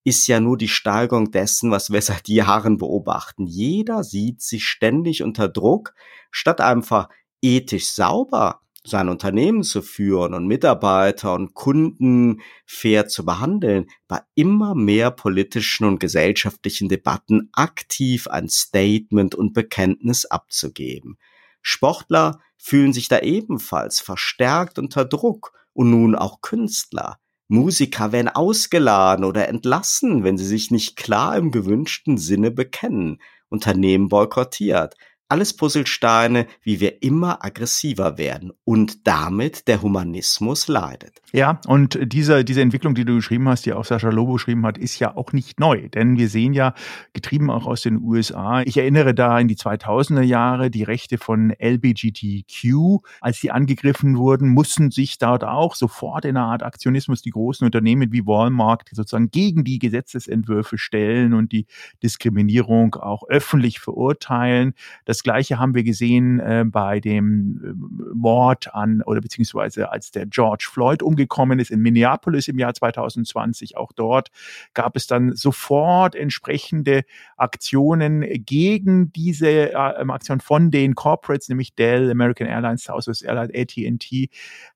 ist 0.02 0.26
ja 0.26 0.40
nur 0.40 0.58
die 0.58 0.68
Steigerung 0.68 1.30
dessen, 1.30 1.70
was 1.70 1.90
wir 1.90 2.02
seit 2.02 2.28
Jahren 2.28 2.76
beobachten. 2.76 3.46
Jeder 3.46 4.02
sieht 4.02 4.42
sich 4.42 4.66
ständig 4.66 5.22
unter 5.22 5.48
Druck, 5.48 5.94
statt 6.32 6.60
einfach 6.60 7.08
ethisch 7.40 7.88
sauber 7.90 8.60
sein 8.86 9.08
Unternehmen 9.08 9.62
zu 9.62 9.82
führen 9.82 10.34
und 10.34 10.46
Mitarbeiter 10.46 11.34
und 11.34 11.54
Kunden 11.54 12.40
fair 12.64 13.08
zu 13.08 13.24
behandeln, 13.24 13.86
bei 14.08 14.20
immer 14.34 14.74
mehr 14.74 15.10
politischen 15.10 15.84
und 15.86 15.98
gesellschaftlichen 15.98 16.88
Debatten 16.88 17.48
aktiv 17.52 18.28
ein 18.28 18.48
Statement 18.48 19.34
und 19.34 19.52
Bekenntnis 19.52 20.24
abzugeben. 20.24 21.18
Sportler 21.62 22.40
fühlen 22.56 22.92
sich 22.92 23.08
da 23.08 23.20
ebenfalls 23.20 24.00
verstärkt 24.00 24.78
unter 24.78 25.04
Druck 25.04 25.52
und 25.72 25.90
nun 25.90 26.14
auch 26.14 26.40
Künstler. 26.40 27.18
Musiker 27.48 28.12
werden 28.12 28.28
ausgeladen 28.28 29.24
oder 29.24 29.48
entlassen, 29.48 30.24
wenn 30.24 30.36
sie 30.36 30.46
sich 30.46 30.70
nicht 30.70 30.96
klar 30.96 31.36
im 31.36 31.50
gewünschten 31.50 32.18
Sinne 32.18 32.50
bekennen. 32.50 33.18
Unternehmen 33.48 34.08
boykottiert 34.08 34.96
alles 35.28 35.56
Puzzlesteine, 35.56 36.46
wie 36.62 36.80
wir 36.80 37.02
immer 37.02 37.44
aggressiver 37.44 38.16
werden 38.16 38.52
und 38.64 39.06
damit 39.06 39.66
der 39.68 39.82
Humanismus 39.82 40.68
leidet. 40.68 41.20
Ja, 41.32 41.60
und 41.66 41.98
diese, 42.00 42.44
diese 42.44 42.62
Entwicklung, 42.62 42.94
die 42.94 43.04
du 43.04 43.16
geschrieben 43.16 43.48
hast, 43.48 43.66
die 43.66 43.72
auch 43.72 43.84
Sascha 43.84 44.10
Lobo 44.10 44.34
geschrieben 44.34 44.64
hat, 44.64 44.78
ist 44.78 44.98
ja 44.98 45.16
auch 45.16 45.32
nicht 45.32 45.60
neu, 45.60 45.88
denn 45.88 46.16
wir 46.16 46.28
sehen 46.28 46.52
ja, 46.52 46.74
getrieben 47.12 47.50
auch 47.50 47.66
aus 47.66 47.82
den 47.82 48.00
USA, 48.00 48.62
ich 48.62 48.76
erinnere 48.76 49.14
da 49.14 49.38
in 49.38 49.48
die 49.48 49.56
2000er 49.56 50.22
Jahre, 50.22 50.70
die 50.70 50.84
Rechte 50.84 51.18
von 51.18 51.52
LBGTQ, 51.58 53.04
als 53.20 53.40
die 53.40 53.50
angegriffen 53.50 54.16
wurden, 54.16 54.48
mussten 54.48 54.90
sich 54.90 55.18
dort 55.18 55.44
auch 55.44 55.74
sofort 55.74 56.24
in 56.24 56.36
einer 56.36 56.46
Art 56.46 56.62
Aktionismus 56.62 57.22
die 57.22 57.30
großen 57.30 57.64
Unternehmen 57.64 58.12
wie 58.12 58.26
Walmart 58.26 58.84
sozusagen 58.92 59.30
gegen 59.30 59.64
die 59.64 59.78
Gesetzesentwürfe 59.78 60.78
stellen 60.78 61.34
und 61.34 61.52
die 61.52 61.66
Diskriminierung 62.02 62.94
auch 62.94 63.24
öffentlich 63.28 63.80
verurteilen. 63.80 64.74
Das 65.04 65.15
das 65.16 65.22
Gleiche 65.22 65.58
haben 65.58 65.74
wir 65.74 65.82
gesehen 65.82 66.40
äh, 66.40 66.62
bei 66.66 67.00
dem 67.00 67.60
äh, 67.64 68.14
Mord 68.14 68.74
an 68.74 69.00
oder 69.00 69.22
beziehungsweise 69.22 69.90
als 69.90 70.10
der 70.10 70.26
George 70.26 70.68
Floyd 70.70 71.02
umgekommen 71.02 71.58
ist 71.58 71.70
in 71.70 71.80
Minneapolis 71.80 72.48
im 72.48 72.58
Jahr 72.58 72.74
2020. 72.74 73.78
Auch 73.78 73.92
dort 73.92 74.28
gab 74.74 74.94
es 74.94 75.06
dann 75.06 75.34
sofort 75.34 76.14
entsprechende 76.14 77.04
Aktionen 77.38 78.26
gegen 78.44 79.10
diese 79.12 79.72
äh, 79.72 79.74
Aktion 79.74 80.40
von 80.40 80.70
den 80.70 80.94
Corporates, 80.94 81.48
nämlich 81.48 81.74
Dell, 81.74 82.10
American 82.10 82.46
Airlines, 82.46 82.84
Southwest 82.84 83.24
Airlines, 83.24 83.54
AT&T. 83.54 84.28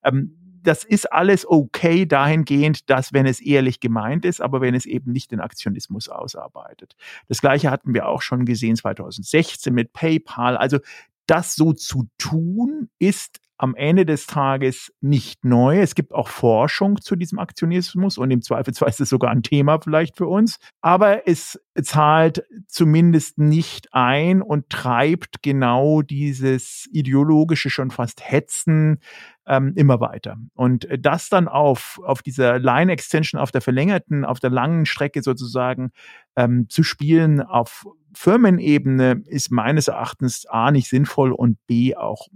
Ähm, 0.05 0.37
das 0.63 0.85
ist 0.85 1.13
alles 1.13 1.49
okay 1.49 2.07
dahingehend, 2.07 2.91
dass 2.91 3.13
wenn 3.13 3.27
es 3.27 3.41
ehrlich 3.41 3.81
gemeint 3.81 4.25
ist, 4.25 4.41
aber 4.41 4.61
wenn 4.61 4.75
es 4.75 4.87
eben 4.87 5.13
nicht 5.13 5.31
den 5.31 5.41
Aktionismus 5.41 6.09
ausarbeitet. 6.09 6.97
Das 7.29 7.41
gleiche 7.41 7.71
hatten 7.71 7.95
wir 7.95 8.09
auch 8.09 8.23
schon 8.23 8.45
gesehen 8.45 8.77
2016 8.77 9.73
mit 9.73 9.93
PayPal. 9.93 10.57
Also 10.57 10.79
das 11.27 11.55
so 11.55 11.73
zu 11.73 12.09
tun 12.19 12.91
ist 12.99 13.41
am 13.61 13.75
Ende 13.75 14.07
des 14.07 14.27
Tages 14.27 14.91
nicht 15.03 15.45
neu. 15.45 15.81
Es 15.81 15.95
gibt 15.95 16.15
auch 16.15 16.29
Forschung 16.29 16.99
zu 17.03 17.15
diesem 17.15 17.39
Aktionismus 17.39 18.17
und 18.17 18.31
im 18.31 18.41
Zweifelsfall 18.41 18.89
ist 18.89 19.03
es 19.03 19.11
sogar 19.11 19.31
ein 19.31 19.43
Thema 19.43 19.79
vielleicht 19.79 20.17
für 20.17 20.27
uns. 20.27 20.57
Aber 20.81 21.29
es 21.29 21.61
zahlt 21.83 22.43
zumindest 22.69 23.37
nicht 23.37 23.89
ein 23.93 24.41
und 24.41 24.71
treibt 24.71 25.43
genau 25.43 26.01
dieses 26.01 26.89
ideologische, 26.91 27.69
schon 27.69 27.91
fast 27.91 28.23
Hetzen 28.23 29.01
ähm, 29.47 29.75
immer 29.77 30.01
weiter. 30.01 30.39
Und 30.55 30.89
das 30.99 31.29
dann 31.29 31.47
auf, 31.47 32.01
auf 32.03 32.23
dieser 32.23 32.59
Line 32.59 32.91
Extension, 32.91 33.39
auf 33.39 33.51
der 33.51 33.61
verlängerten, 33.61 34.25
auf 34.25 34.41
der 34.41 34.51
langen 34.51 34.87
Strecke 34.87 35.23
sozusagen 35.23 35.91
ähm, 36.35 36.67
zu 36.71 36.83
spielen 36.83 37.43
auf 37.43 37.85
Firmenebene 38.15 39.23
ist 39.27 39.51
meines 39.53 39.87
Erachtens 39.89 40.47
A 40.47 40.71
nicht 40.71 40.89
sinnvoll 40.89 41.31
und 41.31 41.59
B 41.67 41.95
auch 41.95 42.27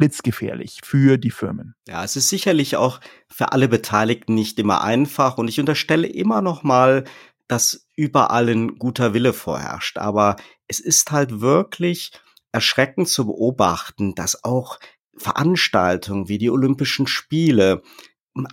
blitzgefährlich 0.00 0.80
für 0.82 1.18
die 1.18 1.30
Firmen. 1.30 1.76
Ja, 1.86 2.02
es 2.02 2.16
ist 2.16 2.28
sicherlich 2.28 2.76
auch 2.76 3.00
für 3.28 3.52
alle 3.52 3.68
Beteiligten 3.68 4.34
nicht 4.34 4.58
immer 4.58 4.82
einfach 4.82 5.38
und 5.38 5.46
ich 5.46 5.60
unterstelle 5.60 6.08
immer 6.08 6.42
noch 6.42 6.64
mal, 6.64 7.04
dass 7.46 7.86
überall 7.94 8.48
ein 8.48 8.78
guter 8.78 9.14
Wille 9.14 9.32
vorherrscht. 9.32 9.98
Aber 9.98 10.36
es 10.66 10.80
ist 10.80 11.12
halt 11.12 11.40
wirklich 11.40 12.12
erschreckend 12.50 13.08
zu 13.08 13.26
beobachten, 13.26 14.14
dass 14.14 14.42
auch 14.42 14.80
Veranstaltungen 15.16 16.28
wie 16.28 16.38
die 16.38 16.50
Olympischen 16.50 17.06
Spiele, 17.06 17.82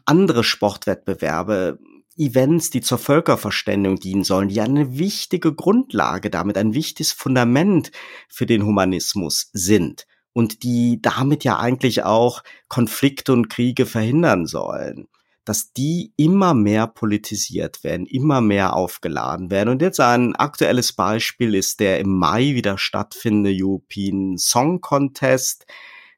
andere 0.05 0.43
Sportwettbewerbe, 0.43 1.79
Events, 2.17 2.71
die 2.71 2.81
zur 2.81 2.97
Völkerverständigung 2.97 3.99
dienen 3.99 4.23
sollen, 4.23 4.49
die 4.49 4.60
eine 4.60 4.97
wichtige 4.97 5.53
Grundlage 5.53 6.29
damit, 6.31 6.57
ein 6.57 6.73
wichtiges 6.73 7.12
Fundament 7.12 7.91
für 8.27 8.47
den 8.47 8.65
Humanismus 8.65 9.49
sind 9.53 10.07
und 10.38 10.62
die 10.62 11.02
damit 11.02 11.43
ja 11.43 11.58
eigentlich 11.58 12.04
auch 12.04 12.43
Konflikte 12.67 13.34
und 13.34 13.50
Kriege 13.50 13.88
verhindern 13.88 14.45
sollen, 14.45 15.08
dass 15.45 15.73
die 15.73 16.13
immer 16.15 16.54
mehr 16.54 16.86
politisiert 16.86 17.84
werden, 17.84 18.06
immer 18.06 18.39
mehr 18.39 18.76
aufgeladen 18.76 19.50
werden. 19.50 19.69
Und 19.69 19.82
jetzt 19.82 20.00
ein 20.00 20.36
aktuelles 20.36 20.93
Beispiel 20.93 21.56
ist 21.56 21.80
der 21.80 21.97
im 21.97 22.15
Mai 22.15 22.54
wieder 22.54 22.78
stattfindende 22.78 23.52
European 23.52 24.38
Song 24.38 24.80
Contest. 24.80 25.65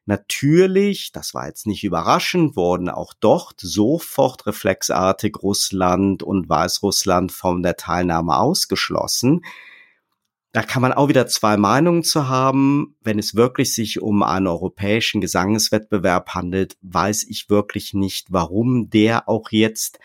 Natürlich, 0.04 1.12
das 1.12 1.32
war 1.32 1.46
jetzt 1.46 1.66
nicht 1.66 1.82
überraschend, 1.82 2.56
wurden 2.56 2.90
auch 2.90 3.14
dort 3.20 3.58
sofort 3.62 4.44
reflexartig 4.44 5.38
Russland 5.42 6.22
und 6.22 6.46
Weißrussland 6.46 7.32
von 7.32 7.62
der 7.62 7.78
Teilnahme 7.78 8.36
ausgeschlossen. 8.36 9.40
Da 10.52 10.62
kann 10.62 10.82
man 10.82 10.92
auch 10.92 11.08
wieder 11.08 11.28
zwei 11.28 11.56
Meinungen 11.56 12.02
zu 12.02 12.28
haben. 12.28 12.96
Wenn 13.02 13.20
es 13.20 13.36
wirklich 13.36 13.72
sich 13.72 14.02
um 14.02 14.22
einen 14.24 14.48
europäischen 14.48 15.20
Gesangeswettbewerb 15.20 16.30
handelt, 16.30 16.76
weiß 16.82 17.24
ich 17.28 17.48
wirklich 17.48 17.94
nicht, 17.94 18.32
warum 18.32 18.90
der 18.90 19.28
auch 19.28 19.50
jetzt 19.50 20.00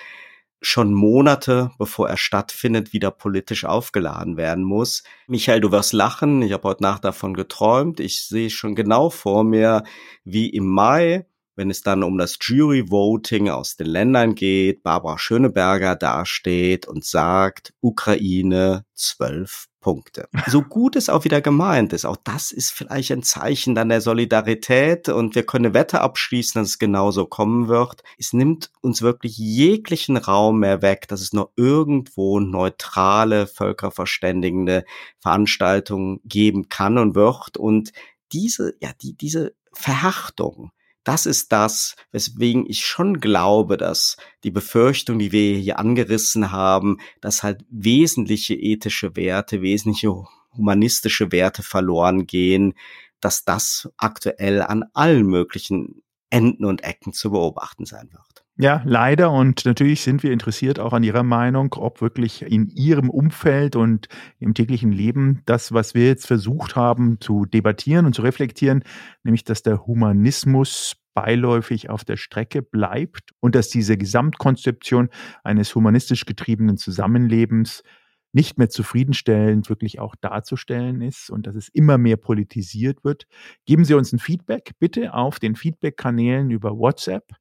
schon 0.61 0.93
Monate, 0.93 1.71
bevor 1.77 2.09
er 2.09 2.17
stattfindet, 2.17 2.93
wieder 2.93 3.11
politisch 3.11 3.65
aufgeladen 3.65 4.37
werden 4.37 4.63
muss. 4.63 5.03
Michael, 5.27 5.61
du 5.61 5.71
wirst 5.71 5.93
lachen. 5.93 6.41
Ich 6.41 6.53
habe 6.53 6.67
heute 6.67 6.83
Nacht 6.83 7.05
davon 7.05 7.33
geträumt. 7.33 7.99
Ich 7.99 8.21
sehe 8.23 8.49
schon 8.49 8.75
genau 8.75 9.09
vor 9.09 9.43
mir, 9.43 9.83
wie 10.23 10.49
im 10.49 10.67
Mai 10.67 11.25
wenn 11.55 11.69
es 11.69 11.81
dann 11.81 12.03
um 12.03 12.17
das 12.17 12.37
Jury-Voting 12.41 13.49
aus 13.49 13.75
den 13.75 13.87
Ländern 13.87 14.35
geht, 14.35 14.83
Barbara 14.83 15.17
Schöneberger 15.17 15.95
dasteht 15.95 16.87
und 16.87 17.05
sagt, 17.05 17.73
Ukraine 17.81 18.85
zwölf 18.93 19.67
Punkte. 19.85 20.27
So 20.47 20.63
gut 20.63 20.95
es 20.95 21.09
auch 21.09 21.25
wieder 21.25 21.41
gemeint 21.41 21.93
ist, 21.93 22.05
auch 22.05 22.17
das 22.17 22.51
ist 22.51 22.71
vielleicht 22.71 23.11
ein 23.11 23.21
Zeichen 23.21 23.75
dann 23.75 23.89
der 23.89 24.01
Solidarität 24.01 25.09
und 25.09 25.35
wir 25.35 25.45
können 25.45 25.65
eine 25.65 25.73
Wette 25.75 26.01
abschließen, 26.01 26.59
dass 26.59 26.69
es 26.69 26.79
genauso 26.79 27.27
kommen 27.27 27.67
wird. 27.67 28.01
Es 28.17 28.33
nimmt 28.33 28.71
uns 28.81 29.03
wirklich 29.03 29.37
jeglichen 29.37 30.17
Raum 30.17 30.61
mehr 30.61 30.81
weg, 30.81 31.07
dass 31.07 31.21
es 31.21 31.33
nur 31.33 31.51
irgendwo 31.55 32.39
neutrale, 32.39 33.45
völkerverständigende 33.45 34.85
Veranstaltungen 35.19 36.19
geben 36.25 36.67
kann 36.67 36.97
und 36.97 37.13
wird 37.13 37.55
und 37.55 37.91
diese, 38.31 38.73
ja, 38.81 38.89
die, 38.99 39.15
diese 39.15 39.53
Verhärtung, 39.71 40.71
das 41.05 41.25
ist 41.25 41.51
das, 41.51 41.95
weswegen 42.11 42.65
ich 42.67 42.85
schon 42.85 43.19
glaube, 43.19 43.77
dass 43.77 44.17
die 44.43 44.51
Befürchtung, 44.51 45.19
die 45.19 45.31
wir 45.31 45.57
hier 45.57 45.79
angerissen 45.79 46.51
haben, 46.51 46.97
dass 47.21 47.43
halt 47.43 47.63
wesentliche 47.69 48.55
ethische 48.55 49.15
Werte, 49.15 49.61
wesentliche 49.61 50.13
humanistische 50.51 51.31
Werte 51.31 51.63
verloren 51.63 52.25
gehen, 52.25 52.73
dass 53.21 53.45
das 53.45 53.89
aktuell 53.97 54.61
an 54.61 54.83
allen 54.93 55.25
möglichen 55.25 56.03
Enden 56.29 56.65
und 56.65 56.83
Ecken 56.83 57.13
zu 57.13 57.31
beobachten 57.31 57.85
sein 57.85 58.09
wird. 58.11 58.44
Ja, 58.57 58.81
leider. 58.85 59.31
Und 59.31 59.65
natürlich 59.65 60.01
sind 60.01 60.23
wir 60.23 60.31
interessiert 60.31 60.79
auch 60.79 60.93
an 60.93 61.03
Ihrer 61.03 61.23
Meinung, 61.23 61.73
ob 61.73 61.99
wirklich 62.01 62.41
in 62.41 62.69
Ihrem 62.69 63.09
Umfeld 63.09 63.75
und 63.75 64.07
im 64.39 64.53
täglichen 64.53 64.93
Leben 64.93 65.41
das, 65.45 65.73
was 65.73 65.93
wir 65.93 66.05
jetzt 66.07 66.25
versucht 66.25 66.77
haben 66.77 67.19
zu 67.19 67.45
debattieren 67.45 68.05
und 68.05 68.15
zu 68.15 68.21
reflektieren, 68.21 68.83
nämlich 69.23 69.43
dass 69.43 69.61
der 69.61 69.85
Humanismus 69.85 70.95
beiläufig 71.13 71.89
auf 71.89 72.05
der 72.05 72.15
Strecke 72.15 72.61
bleibt 72.61 73.31
und 73.41 73.55
dass 73.55 73.69
diese 73.69 73.97
Gesamtkonzeption 73.97 75.09
eines 75.43 75.75
humanistisch 75.75 76.25
getriebenen 76.25 76.77
Zusammenlebens 76.77 77.83
nicht 78.31 78.57
mehr 78.57 78.69
zufriedenstellend 78.69 79.69
wirklich 79.69 79.99
auch 79.99 80.13
darzustellen 80.19 81.01
ist 81.01 81.29
und 81.29 81.47
dass 81.47 81.55
es 81.55 81.69
immer 81.69 81.97
mehr 81.97 82.17
politisiert 82.17 83.03
wird. 83.05 83.27
Geben 83.65 83.85
Sie 83.85 83.93
uns 83.93 84.11
ein 84.11 84.19
Feedback 84.19 84.71
bitte 84.79 85.13
auf 85.13 85.39
den 85.39 85.55
Feedback-Kanälen 85.55 86.51
über 86.51 86.77
WhatsApp. 86.77 87.31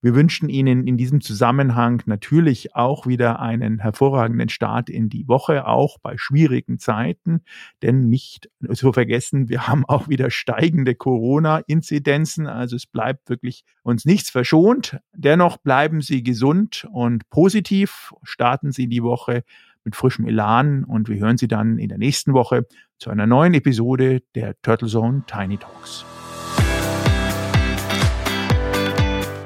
Wir 0.00 0.14
wünschen 0.14 0.48
Ihnen 0.48 0.86
in 0.86 0.96
diesem 0.96 1.20
Zusammenhang 1.20 2.02
natürlich 2.06 2.76
auch 2.76 3.08
wieder 3.08 3.40
einen 3.40 3.80
hervorragenden 3.80 4.48
Start 4.48 4.88
in 4.88 5.08
die 5.08 5.26
Woche, 5.26 5.66
auch 5.66 5.98
bei 5.98 6.16
schwierigen 6.16 6.78
Zeiten. 6.78 7.40
Denn 7.82 8.08
nicht 8.08 8.48
zu 8.72 8.92
vergessen, 8.92 9.48
wir 9.48 9.66
haben 9.66 9.84
auch 9.86 10.08
wieder 10.08 10.30
steigende 10.30 10.94
Corona-Inzidenzen. 10.94 12.46
Also 12.46 12.76
es 12.76 12.86
bleibt 12.86 13.28
wirklich 13.28 13.64
uns 13.82 14.04
nichts 14.04 14.30
verschont. 14.30 15.00
Dennoch 15.14 15.56
bleiben 15.56 16.00
Sie 16.00 16.22
gesund 16.22 16.86
und 16.92 17.28
positiv. 17.30 18.12
Starten 18.22 18.70
Sie 18.70 18.86
die 18.86 19.02
Woche 19.02 19.42
mit 19.82 19.96
frischem 19.96 20.26
Elan 20.26 20.84
und 20.84 21.08
wir 21.08 21.18
hören 21.18 21.38
Sie 21.38 21.48
dann 21.48 21.78
in 21.78 21.88
der 21.88 21.98
nächsten 21.98 22.34
Woche 22.34 22.66
zu 22.98 23.10
einer 23.10 23.26
neuen 23.26 23.54
Episode 23.54 24.22
der 24.36 24.54
Turtle 24.62 24.88
Zone 24.88 25.24
Tiny 25.26 25.56
Talks. 25.56 26.04